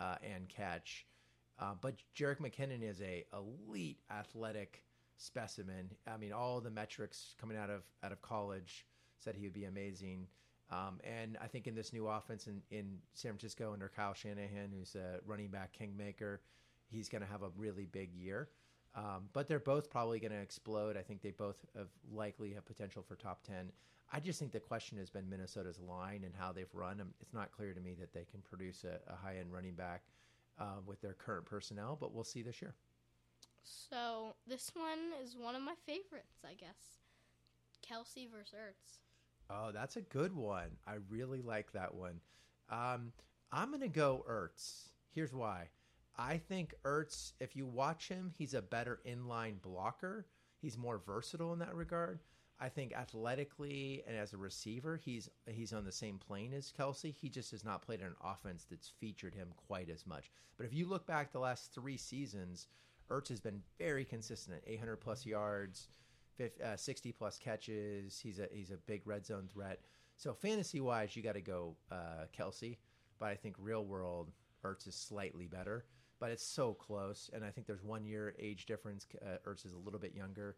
uh, 0.00 0.16
and 0.22 0.48
catch. 0.48 1.06
Uh, 1.58 1.74
but 1.80 1.96
Jerick 2.16 2.38
McKinnon 2.38 2.82
is 2.82 3.02
a 3.02 3.26
elite 3.34 3.98
athletic 4.10 4.84
specimen. 5.18 5.90
I 6.06 6.16
mean, 6.16 6.32
all 6.32 6.60
the 6.60 6.70
metrics 6.70 7.34
coming 7.38 7.58
out 7.58 7.68
of 7.68 7.82
out 8.02 8.12
of 8.12 8.22
college 8.22 8.86
said 9.18 9.34
he 9.34 9.44
would 9.44 9.52
be 9.52 9.64
amazing. 9.64 10.28
Um, 10.70 11.00
and 11.02 11.36
I 11.42 11.46
think 11.46 11.66
in 11.66 11.74
this 11.74 11.92
new 11.92 12.06
offense 12.08 12.46
in, 12.46 12.62
in 12.70 12.98
San 13.14 13.32
Francisco 13.32 13.72
under 13.72 13.88
Kyle 13.88 14.14
Shanahan, 14.14 14.70
who's 14.76 14.94
a 14.94 15.20
running 15.26 15.48
back 15.48 15.72
kingmaker, 15.72 16.40
he's 16.90 17.08
going 17.08 17.22
to 17.22 17.28
have 17.28 17.42
a 17.42 17.50
really 17.56 17.86
big 17.86 18.14
year. 18.14 18.48
Um, 18.98 19.28
but 19.32 19.46
they're 19.46 19.60
both 19.60 19.90
probably 19.90 20.18
going 20.18 20.32
to 20.32 20.40
explode. 20.40 20.96
I 20.96 21.02
think 21.02 21.22
they 21.22 21.30
both 21.30 21.56
have 21.76 21.86
likely 22.12 22.52
have 22.54 22.66
potential 22.66 23.02
for 23.06 23.14
top 23.14 23.44
10. 23.44 23.70
I 24.12 24.18
just 24.18 24.40
think 24.40 24.50
the 24.50 24.58
question 24.60 24.98
has 24.98 25.08
been 25.08 25.28
Minnesota's 25.28 25.78
line 25.78 26.24
and 26.24 26.34
how 26.36 26.50
they've 26.50 26.74
run. 26.74 27.00
Um, 27.00 27.14
It's 27.20 27.32
not 27.32 27.52
clear 27.52 27.72
to 27.74 27.80
me 27.80 27.94
that 28.00 28.12
they 28.12 28.24
can 28.24 28.40
produce 28.40 28.84
a, 28.84 28.98
a 29.12 29.14
high 29.14 29.36
end 29.38 29.52
running 29.52 29.74
back 29.74 30.02
uh, 30.58 30.80
with 30.84 31.00
their 31.00 31.12
current 31.12 31.44
personnel, 31.44 31.96
but 32.00 32.12
we'll 32.12 32.24
see 32.24 32.42
this 32.42 32.60
year. 32.60 32.74
So 33.62 34.34
this 34.48 34.72
one 34.74 35.12
is 35.22 35.36
one 35.36 35.54
of 35.54 35.62
my 35.62 35.74
favorites, 35.86 36.40
I 36.44 36.54
guess. 36.54 36.98
Kelce 37.86 38.28
versus 38.28 38.54
Ertz. 38.54 38.98
Oh, 39.50 39.70
that's 39.72 39.96
a 39.96 40.02
good 40.02 40.34
one. 40.34 40.70
I 40.86 40.94
really 41.08 41.42
like 41.42 41.72
that 41.72 41.94
one. 41.94 42.20
Um, 42.70 43.12
I'm 43.52 43.68
going 43.68 43.82
to 43.82 43.88
go 43.88 44.24
Ertz. 44.28 44.88
Here's 45.14 45.32
why. 45.32 45.68
I 46.18 46.38
think 46.38 46.74
Ertz, 46.84 47.32
if 47.38 47.54
you 47.54 47.64
watch 47.64 48.08
him, 48.08 48.32
he's 48.36 48.54
a 48.54 48.62
better 48.62 49.00
inline 49.06 49.62
blocker. 49.62 50.26
He's 50.60 50.76
more 50.76 50.98
versatile 50.98 51.52
in 51.52 51.60
that 51.60 51.76
regard. 51.76 52.18
I 52.60 52.68
think 52.68 52.92
athletically 52.92 54.02
and 54.06 54.16
as 54.16 54.32
a 54.32 54.36
receiver, 54.36 54.96
he's 54.96 55.30
he's 55.46 55.72
on 55.72 55.84
the 55.84 55.92
same 55.92 56.18
plane 56.18 56.52
as 56.52 56.72
Kelce. 56.76 57.14
He 57.14 57.28
just 57.28 57.52
has 57.52 57.64
not 57.64 57.82
played 57.82 58.00
in 58.00 58.06
an 58.06 58.16
offense 58.22 58.66
that's 58.68 58.88
featured 58.88 59.34
him 59.34 59.52
quite 59.56 59.88
as 59.88 60.06
much. 60.06 60.32
But 60.56 60.66
if 60.66 60.74
you 60.74 60.88
look 60.88 61.06
back 61.06 61.30
the 61.30 61.38
last 61.38 61.72
three 61.72 61.96
seasons, 61.96 62.66
Ertz 63.10 63.28
has 63.28 63.40
been 63.40 63.62
very 63.78 64.04
consistent 64.04 64.60
800 64.66 64.96
plus 64.96 65.24
yards, 65.24 65.88
50, 66.36 66.62
uh, 66.62 66.76
60 66.76 67.12
plus 67.12 67.38
catches. 67.38 68.18
He's 68.18 68.40
a 68.40 68.48
he's 68.50 68.72
a 68.72 68.76
big 68.76 69.06
red 69.06 69.24
zone 69.24 69.48
threat. 69.52 69.78
So 70.16 70.34
fantasy 70.34 70.80
wise, 70.80 71.14
you 71.14 71.22
got 71.22 71.34
to 71.34 71.40
go 71.40 71.76
uh, 71.92 72.24
Kelce, 72.36 72.78
but 73.20 73.26
I 73.26 73.36
think 73.36 73.54
real 73.56 73.84
world 73.84 74.32
Ertz 74.64 74.88
is 74.88 74.96
slightly 74.96 75.46
better. 75.46 75.84
But 76.20 76.30
it's 76.30 76.44
so 76.44 76.74
close, 76.74 77.30
and 77.32 77.44
I 77.44 77.50
think 77.50 77.66
there's 77.66 77.82
one 77.82 78.04
year 78.04 78.34
age 78.38 78.66
difference. 78.66 79.06
Uh, 79.22 79.36
Ertz 79.48 79.64
is 79.64 79.72
a 79.72 79.78
little 79.78 80.00
bit 80.00 80.14
younger, 80.14 80.56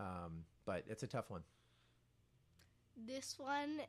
um, 0.00 0.44
but 0.64 0.84
it's 0.88 1.04
a 1.04 1.06
tough 1.06 1.30
one. 1.30 1.42
This 3.06 3.36
one, 3.38 3.80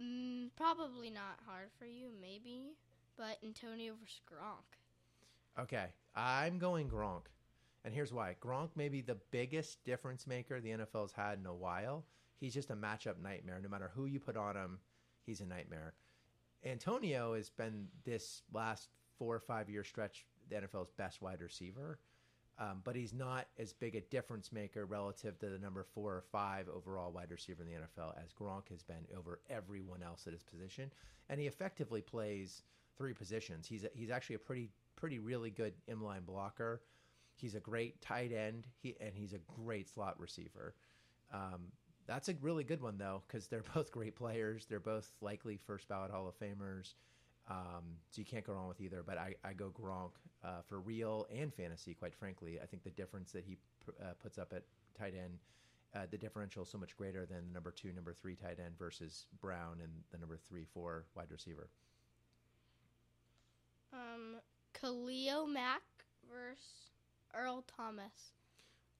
mm, 0.00 0.48
probably 0.56 1.10
not 1.10 1.40
hard 1.46 1.68
for 1.78 1.84
you, 1.84 2.10
maybe, 2.20 2.76
but 3.18 3.38
Antonio 3.44 3.94
versus 4.00 4.20
Gronk. 4.30 4.78
Okay, 5.62 5.86
I'm 6.16 6.58
going 6.58 6.88
Gronk, 6.88 7.26
and 7.84 7.92
here's 7.92 8.12
why: 8.12 8.34
Gronk 8.40 8.70
may 8.76 8.88
be 8.88 9.02
the 9.02 9.18
biggest 9.30 9.84
difference 9.84 10.26
maker 10.26 10.60
the 10.60 10.70
NFL's 10.70 11.12
had 11.12 11.38
in 11.38 11.46
a 11.46 11.54
while. 11.54 12.04
He's 12.40 12.54
just 12.54 12.70
a 12.70 12.76
matchup 12.76 13.20
nightmare. 13.22 13.60
No 13.62 13.68
matter 13.68 13.90
who 13.94 14.06
you 14.06 14.20
put 14.20 14.36
on 14.36 14.56
him, 14.56 14.78
he's 15.26 15.40
a 15.40 15.46
nightmare. 15.46 15.94
Antonio 16.64 17.34
has 17.34 17.50
been 17.50 17.88
this 18.04 18.42
last 18.52 18.88
four 19.18 19.34
or 19.34 19.40
five 19.40 19.68
year 19.68 19.84
stretch 19.84 20.26
the 20.48 20.56
NFL's 20.56 20.90
best 20.90 21.22
wide 21.22 21.40
receiver. 21.40 21.98
Um, 22.56 22.82
but 22.84 22.94
he's 22.94 23.12
not 23.12 23.48
as 23.58 23.72
big 23.72 23.96
a 23.96 24.00
difference 24.00 24.52
maker 24.52 24.86
relative 24.86 25.38
to 25.40 25.48
the 25.48 25.58
number 25.58 25.84
four 25.92 26.12
or 26.12 26.24
five 26.30 26.68
overall 26.68 27.10
wide 27.10 27.32
receiver 27.32 27.64
in 27.64 27.68
the 27.68 27.74
NFL 27.74 28.14
as 28.22 28.32
Gronk 28.32 28.68
has 28.70 28.82
been 28.82 29.06
over 29.16 29.40
everyone 29.50 30.04
else 30.04 30.28
at 30.28 30.32
his 30.32 30.44
position, 30.44 30.92
and 31.28 31.40
he 31.40 31.48
effectively 31.48 32.00
plays 32.00 32.62
three 32.96 33.12
positions. 33.12 33.66
He's 33.66 33.82
a, 33.82 33.88
he's 33.92 34.10
actually 34.10 34.36
a 34.36 34.40
pretty 34.40 34.70
pretty 34.94 35.18
really 35.18 35.50
good 35.50 35.74
inline 35.90 36.24
blocker. 36.24 36.82
He's 37.34 37.56
a 37.56 37.60
great 37.60 38.00
tight 38.00 38.32
end. 38.32 38.68
He 38.80 38.94
and 39.00 39.12
he's 39.14 39.32
a 39.32 39.40
great 39.64 39.88
slot 39.88 40.20
receiver. 40.20 40.76
Um, 41.32 41.72
that's 42.06 42.28
a 42.28 42.34
really 42.40 42.64
good 42.64 42.80
one 42.80 42.98
though, 42.98 43.22
because 43.26 43.48
they're 43.48 43.64
both 43.74 43.90
great 43.90 44.14
players. 44.14 44.66
They're 44.66 44.80
both 44.80 45.10
likely 45.20 45.56
first 45.56 45.88
ballot 45.88 46.12
Hall 46.12 46.28
of 46.28 46.38
Famers. 46.38 46.94
Um, 47.48 47.98
so 48.10 48.20
you 48.20 48.24
can't 48.24 48.44
go 48.44 48.52
wrong 48.54 48.68
with 48.68 48.80
either. 48.80 49.02
But 49.06 49.18
I, 49.18 49.34
I 49.44 49.52
go 49.52 49.70
Gronk 49.70 50.12
uh, 50.42 50.62
for 50.66 50.80
real 50.80 51.26
and 51.34 51.52
fantasy. 51.52 51.94
Quite 51.94 52.14
frankly, 52.14 52.58
I 52.62 52.66
think 52.66 52.82
the 52.82 52.90
difference 52.90 53.32
that 53.32 53.44
he 53.44 53.58
uh, 54.00 54.14
puts 54.22 54.38
up 54.38 54.52
at 54.54 54.62
tight 54.98 55.14
end, 55.14 55.38
uh, 55.94 56.06
the 56.10 56.18
differential 56.18 56.62
is 56.62 56.68
so 56.68 56.78
much 56.78 56.96
greater 56.96 57.26
than 57.26 57.46
the 57.48 57.52
number 57.52 57.70
two, 57.70 57.92
number 57.92 58.12
three 58.12 58.34
tight 58.34 58.58
end 58.64 58.78
versus 58.78 59.26
Brown 59.40 59.80
and 59.82 59.92
the 60.10 60.18
number 60.18 60.36
three, 60.36 60.64
four 60.64 61.04
wide 61.14 61.30
receiver. 61.30 61.68
Um, 63.92 64.36
Khalil 64.72 65.46
Mack 65.46 65.82
versus 66.28 66.90
Earl 67.34 67.64
Thomas. 67.76 68.32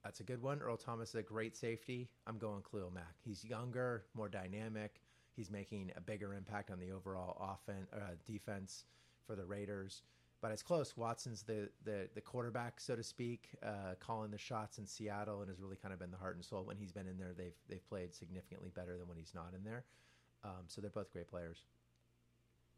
That's 0.03 0.19
a 0.19 0.23
good 0.23 0.41
one. 0.41 0.61
Earl 0.61 0.77
Thomas 0.77 1.09
is 1.09 1.15
a 1.15 1.23
great 1.23 1.57
safety. 1.57 2.07
I'm 2.27 2.37
going 2.37 2.61
Khalil 2.69 2.91
Mack. 2.91 3.15
He's 3.23 3.43
younger, 3.43 4.05
more 4.13 4.29
dynamic. 4.29 5.01
He's 5.35 5.51
making 5.51 5.91
a 5.95 6.01
bigger 6.01 6.33
impact 6.33 6.71
on 6.71 6.79
the 6.79 6.91
overall 6.91 7.37
offense, 7.53 7.87
uh, 7.93 8.15
defense 8.25 8.85
for 9.27 9.35
the 9.35 9.45
Raiders. 9.45 10.01
But 10.41 10.51
it's 10.51 10.63
close. 10.63 10.95
Watson's 10.95 11.43
the 11.43 11.69
the, 11.83 12.07
the 12.13 12.21
quarterback, 12.21 12.79
so 12.79 12.95
to 12.95 13.03
speak, 13.03 13.49
uh, 13.63 13.95
calling 13.99 14.31
the 14.31 14.37
shots 14.37 14.77
in 14.77 14.85
Seattle, 14.85 15.41
and 15.41 15.49
has 15.49 15.59
really 15.59 15.75
kind 15.77 15.93
of 15.93 15.99
been 15.99 16.11
the 16.11 16.17
heart 16.17 16.35
and 16.35 16.45
soul. 16.45 16.63
When 16.63 16.77
he's 16.77 16.91
been 16.91 17.07
in 17.07 17.17
there, 17.17 17.33
they've 17.35 17.55
they've 17.67 17.87
played 17.89 18.13
significantly 18.13 18.69
better 18.75 18.97
than 18.97 19.07
when 19.07 19.17
he's 19.17 19.33
not 19.33 19.53
in 19.57 19.63
there. 19.63 19.83
Um, 20.43 20.65
so 20.67 20.81
they're 20.81 20.91
both 20.91 21.11
great 21.11 21.27
players. 21.27 21.65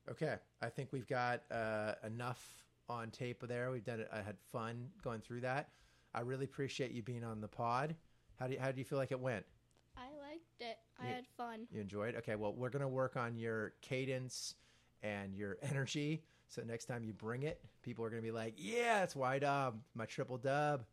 Okay, 0.09 0.35
I 0.61 0.69
think 0.69 0.93
we've 0.93 1.07
got 1.07 1.41
uh, 1.51 1.93
enough 2.05 2.63
on 2.87 3.11
tape 3.11 3.43
there. 3.45 3.71
We've 3.71 3.83
done 3.83 3.99
it. 3.99 4.09
I 4.13 4.21
had 4.21 4.37
fun 4.53 4.87
going 5.03 5.19
through 5.19 5.41
that. 5.41 5.69
I 6.15 6.21
really 6.21 6.45
appreciate 6.45 6.91
you 6.91 7.01
being 7.03 7.25
on 7.25 7.41
the 7.41 7.47
pod. 7.49 7.93
How 8.39 8.47
do 8.47 8.53
you, 8.53 8.59
how 8.59 8.71
do 8.71 8.79
you 8.79 8.85
feel 8.85 8.97
like 8.97 9.11
it 9.11 9.19
went? 9.19 9.45
I 9.97 10.07
liked 10.21 10.61
it. 10.61 10.77
I 10.97 11.07
You- 11.09 11.13
had 11.15 11.27
fun. 11.57 11.67
You 11.71 11.81
enjoyed? 11.81 12.15
Okay, 12.15 12.35
well, 12.35 12.53
we're 12.53 12.69
going 12.69 12.81
to 12.81 12.87
work 12.87 13.17
on 13.17 13.35
your 13.35 13.73
cadence 13.81 14.55
and 15.03 15.35
your 15.35 15.57
energy. 15.63 16.23
So 16.49 16.61
next 16.63 16.85
time 16.85 17.03
you 17.03 17.13
bring 17.13 17.43
it, 17.43 17.61
people 17.81 18.05
are 18.05 18.09
going 18.09 18.21
to 18.21 18.25
be 18.25 18.31
like, 18.31 18.55
yeah, 18.57 19.03
it's 19.03 19.15
Y 19.15 19.39
Dub, 19.39 19.79
my 19.95 20.05
triple 20.05 20.37
dub. 20.37 20.85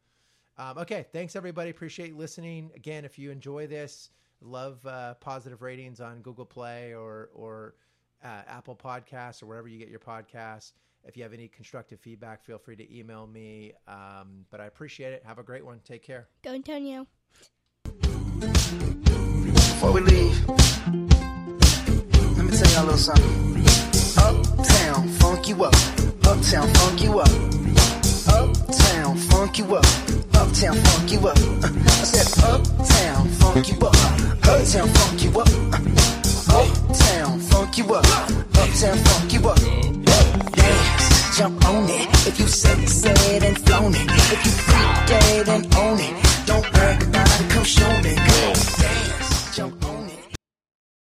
Um, 0.56 0.78
okay, 0.78 1.06
thanks 1.12 1.36
everybody. 1.36 1.70
Appreciate 1.70 2.16
listening. 2.16 2.70
Again, 2.74 3.04
if 3.04 3.18
you 3.18 3.30
enjoy 3.30 3.66
this, 3.66 4.10
love 4.40 4.84
uh, 4.86 5.14
positive 5.14 5.62
ratings 5.62 6.00
on 6.00 6.22
Google 6.22 6.44
Play 6.44 6.94
or, 6.94 7.30
or 7.34 7.74
uh, 8.24 8.42
Apple 8.46 8.76
Podcasts 8.76 9.42
or 9.42 9.46
wherever 9.46 9.68
you 9.68 9.78
get 9.78 9.88
your 9.88 10.00
podcasts. 10.00 10.72
If 11.04 11.16
you 11.16 11.22
have 11.22 11.32
any 11.32 11.48
constructive 11.48 12.00
feedback, 12.00 12.42
feel 12.42 12.58
free 12.58 12.76
to 12.76 12.96
email 12.96 13.26
me. 13.26 13.74
Um, 13.86 14.46
but 14.50 14.60
I 14.60 14.66
appreciate 14.66 15.12
it. 15.12 15.22
Have 15.26 15.38
a 15.38 15.42
great 15.42 15.64
one. 15.64 15.80
Take 15.84 16.02
care. 16.02 16.28
Go 16.42 16.52
Antonio 16.52 17.06
before 19.74 19.92
we 19.92 20.00
leave, 20.02 20.48
let 22.36 22.44
me 22.46 22.56
tell 22.56 22.70
y'all 22.72 22.84
a 22.84 22.94
little 22.94 22.96
something. 22.96 23.66
Uptown, 24.16 25.08
funk 25.18 25.48
you 25.48 25.64
up. 25.64 25.74
Uptown, 26.24 26.68
funk 26.74 27.02
you 27.02 27.18
up. 27.18 27.28
Uptown, 28.28 29.16
funk 29.16 29.58
you 29.58 29.74
up. 29.74 29.84
Uptown, 30.34 30.76
funk 30.86 31.12
you 31.12 31.26
up. 31.26 31.38
I 31.64 32.06
said, 32.06 32.44
Uptown, 32.44 33.28
funk 33.40 33.68
you 33.68 33.78
up. 33.80 33.96
Uptown, 34.46 34.88
funk 34.88 35.24
you 35.24 35.40
up. 35.40 35.48
Uptown, 36.54 37.40
funk 37.40 37.78
you 37.78 37.94
up. 37.94 38.06
Uptown, 38.54 38.96
funk 39.06 39.32
you 39.32 39.48
up. 39.48 39.58
Dance, 40.54 41.36
jump 41.36 41.64
on 41.66 41.88
it. 41.90 42.08
If 42.28 42.38
you 42.38 42.46
sex 42.46 43.04
it 43.04 43.42
and 43.42 43.58
flown 43.66 43.92
it. 43.94 44.06
If 44.34 44.44
you 44.46 44.52
freak 44.52 45.08
dead 45.08 45.48
and 45.48 45.74
own 45.74 45.98
it. 45.98 46.14
Don't 46.46 46.70
brag 46.72 47.02
about 47.02 47.40
it, 47.40 47.50
come 47.50 47.64
show 47.64 47.90
me. 48.02 48.14
Go 48.14 48.52
dance 48.78 49.23
macho. 49.62 49.83